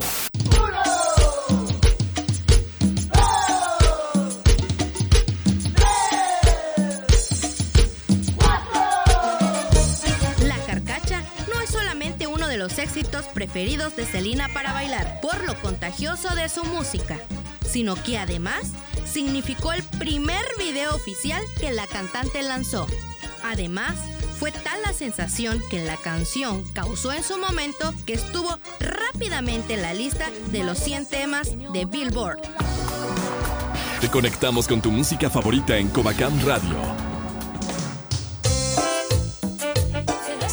De 13.65 14.05
Selena 14.05 14.49
para 14.49 14.71
bailar 14.71 15.19
por 15.19 15.43
lo 15.43 15.59
contagioso 15.59 16.35
de 16.35 16.47
su 16.47 16.63
música, 16.63 17.17
sino 17.67 17.95
que 17.95 18.19
además 18.19 18.73
significó 19.03 19.73
el 19.73 19.81
primer 19.81 20.45
video 20.59 20.93
oficial 20.93 21.41
que 21.59 21.71
la 21.71 21.87
cantante 21.87 22.43
lanzó. 22.43 22.85
Además, 23.43 23.95
fue 24.37 24.51
tal 24.51 24.79
la 24.83 24.93
sensación 24.93 25.59
que 25.71 25.83
la 25.83 25.97
canción 25.97 26.63
causó 26.73 27.11
en 27.13 27.23
su 27.23 27.39
momento 27.39 27.95
que 28.05 28.13
estuvo 28.13 28.59
rápidamente 28.79 29.73
en 29.73 29.81
la 29.81 29.95
lista 29.95 30.29
de 30.51 30.63
los 30.63 30.77
100 30.77 31.07
temas 31.07 31.49
de 31.73 31.85
Billboard. 31.85 32.39
Te 34.01 34.09
conectamos 34.09 34.67
con 34.67 34.83
tu 34.83 34.91
música 34.91 35.31
favorita 35.31 35.77
en 35.77 35.87
Covacam 35.89 36.39
Radio 36.45 37.06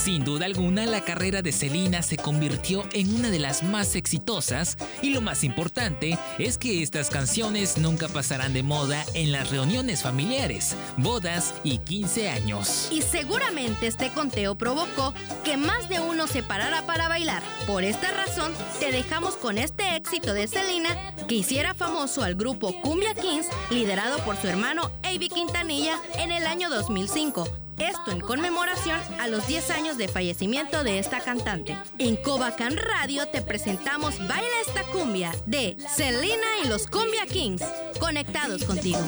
Sin 0.04 0.22
duda 0.22 0.44
alguna, 0.44 0.84
la 0.84 1.00
carrera 1.00 1.40
de 1.40 1.50
Selena 1.50 2.02
se 2.02 2.18
convirtió 2.18 2.84
en 2.92 3.14
una 3.14 3.30
de 3.30 3.38
las 3.38 3.62
más 3.62 3.96
exitosas 3.96 4.76
y 5.00 5.14
lo 5.14 5.22
más 5.22 5.44
importante 5.44 6.18
es 6.38 6.58
que 6.58 6.82
estas 6.82 7.08
canciones 7.08 7.78
nunca 7.78 8.08
pasarán 8.08 8.52
de 8.52 8.62
moda 8.62 9.02
en 9.14 9.32
las 9.32 9.48
reuniones 9.48 10.02
familiares, 10.02 10.76
bodas 10.98 11.54
y 11.64 11.78
15 11.78 12.28
años. 12.28 12.88
Y 12.92 13.00
seguramente 13.00 13.86
este 13.86 14.10
conteo 14.10 14.56
provocó 14.56 15.14
que 15.42 15.56
más 15.56 15.88
de 15.88 16.00
uno 16.00 16.26
se 16.26 16.42
parara 16.42 16.84
para 16.84 17.08
bailar. 17.08 17.42
Por 17.66 17.82
esta 17.82 18.10
razón, 18.10 18.52
te 18.80 18.92
dejamos 18.92 19.36
con 19.36 19.56
este 19.56 19.96
éxito 19.96 20.34
de 20.34 20.48
Selena 20.48 21.14
que 21.26 21.36
hiciera 21.36 21.72
famoso 21.72 22.22
al 22.22 22.34
grupo 22.34 22.78
Cumbia 22.82 23.14
Kings, 23.14 23.46
liderado 23.70 24.18
por 24.18 24.36
su 24.36 24.48
hermano 24.48 24.90
Avi 25.02 25.30
Quintanilla 25.30 25.98
en 26.18 26.30
el 26.30 26.46
año 26.46 26.68
2005. 26.68 27.63
Esto 27.78 28.10
en 28.10 28.20
conmemoración 28.20 29.00
a 29.20 29.28
los 29.28 29.46
10 29.46 29.70
años 29.70 29.96
de 29.98 30.08
fallecimiento 30.08 30.84
de 30.84 30.98
esta 30.98 31.20
cantante. 31.20 31.76
En 31.98 32.16
Cobacán 32.16 32.76
Radio 32.76 33.26
te 33.28 33.42
presentamos 33.42 34.18
Baila 34.18 34.60
esta 34.66 34.82
cumbia 34.84 35.32
de 35.46 35.76
Selena 35.94 36.46
y 36.64 36.68
los 36.68 36.86
Cumbia 36.86 37.26
Kings. 37.26 37.62
Conectados 37.98 38.64
contigo. 38.64 39.00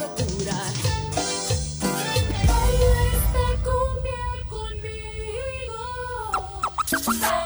Baila 7.07 7.46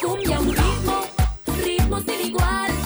cumbia, 0.00 0.38
un 0.40 0.54
ritmo, 0.54 1.04
ritmo 1.64 2.00
sin 2.00 2.26
igual, 2.26 2.77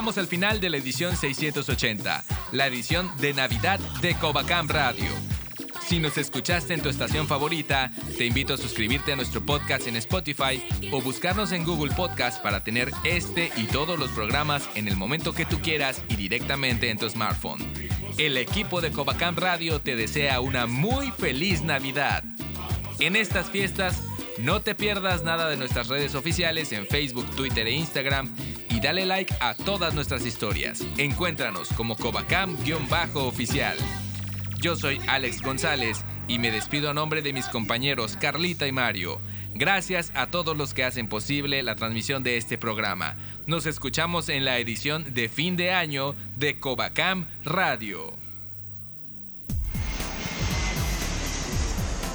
Llegamos 0.00 0.16
al 0.16 0.28
final 0.28 0.60
de 0.60 0.70
la 0.70 0.78
edición 0.78 1.14
680, 1.14 2.24
la 2.52 2.66
edición 2.66 3.10
de 3.18 3.34
Navidad 3.34 3.78
de 4.00 4.14
Covacam 4.14 4.66
Radio. 4.66 5.10
Si 5.86 5.98
nos 5.98 6.16
escuchaste 6.16 6.72
en 6.72 6.80
tu 6.80 6.88
estación 6.88 7.26
favorita, 7.26 7.90
te 8.16 8.24
invito 8.24 8.54
a 8.54 8.56
suscribirte 8.56 9.12
a 9.12 9.16
nuestro 9.16 9.44
podcast 9.44 9.86
en 9.88 9.96
Spotify 9.96 10.64
o 10.90 11.02
buscarnos 11.02 11.52
en 11.52 11.64
Google 11.64 11.94
Podcast 11.94 12.42
para 12.42 12.64
tener 12.64 12.90
este 13.04 13.52
y 13.58 13.64
todos 13.64 13.98
los 13.98 14.08
programas 14.12 14.70
en 14.74 14.88
el 14.88 14.96
momento 14.96 15.34
que 15.34 15.44
tú 15.44 15.60
quieras 15.60 16.02
y 16.08 16.16
directamente 16.16 16.88
en 16.88 16.96
tu 16.96 17.06
smartphone. 17.10 17.62
El 18.16 18.38
equipo 18.38 18.80
de 18.80 18.92
Covacam 18.92 19.36
Radio 19.36 19.82
te 19.82 19.96
desea 19.96 20.40
una 20.40 20.66
muy 20.66 21.10
feliz 21.10 21.60
Navidad. 21.60 22.24
En 23.00 23.16
estas 23.16 23.50
fiestas, 23.50 24.02
no 24.38 24.62
te 24.62 24.74
pierdas 24.74 25.24
nada 25.24 25.50
de 25.50 25.58
nuestras 25.58 25.88
redes 25.88 26.14
oficiales 26.14 26.72
en 26.72 26.86
Facebook, 26.86 27.26
Twitter 27.36 27.66
e 27.66 27.72
Instagram 27.72 28.34
dale 28.80 29.04
like 29.06 29.34
a 29.40 29.54
todas 29.54 29.94
nuestras 29.94 30.24
historias. 30.24 30.82
Encuéntranos 30.96 31.68
como 31.76 31.96
Covacam-oficial. 31.96 33.76
Yo 34.60 34.76
soy 34.76 35.00
Alex 35.06 35.42
González 35.42 36.04
y 36.28 36.38
me 36.38 36.50
despido 36.50 36.90
a 36.90 36.94
nombre 36.94 37.22
de 37.22 37.32
mis 37.32 37.46
compañeros 37.46 38.16
Carlita 38.20 38.66
y 38.66 38.72
Mario. 38.72 39.20
Gracias 39.54 40.12
a 40.14 40.28
todos 40.28 40.56
los 40.56 40.74
que 40.74 40.84
hacen 40.84 41.08
posible 41.08 41.62
la 41.62 41.76
transmisión 41.76 42.22
de 42.22 42.36
este 42.36 42.56
programa. 42.58 43.16
Nos 43.46 43.66
escuchamos 43.66 44.28
en 44.28 44.44
la 44.44 44.58
edición 44.58 45.12
de 45.14 45.28
fin 45.28 45.56
de 45.56 45.72
año 45.72 46.14
de 46.36 46.60
Covacam 46.60 47.26
Radio. 47.44 48.19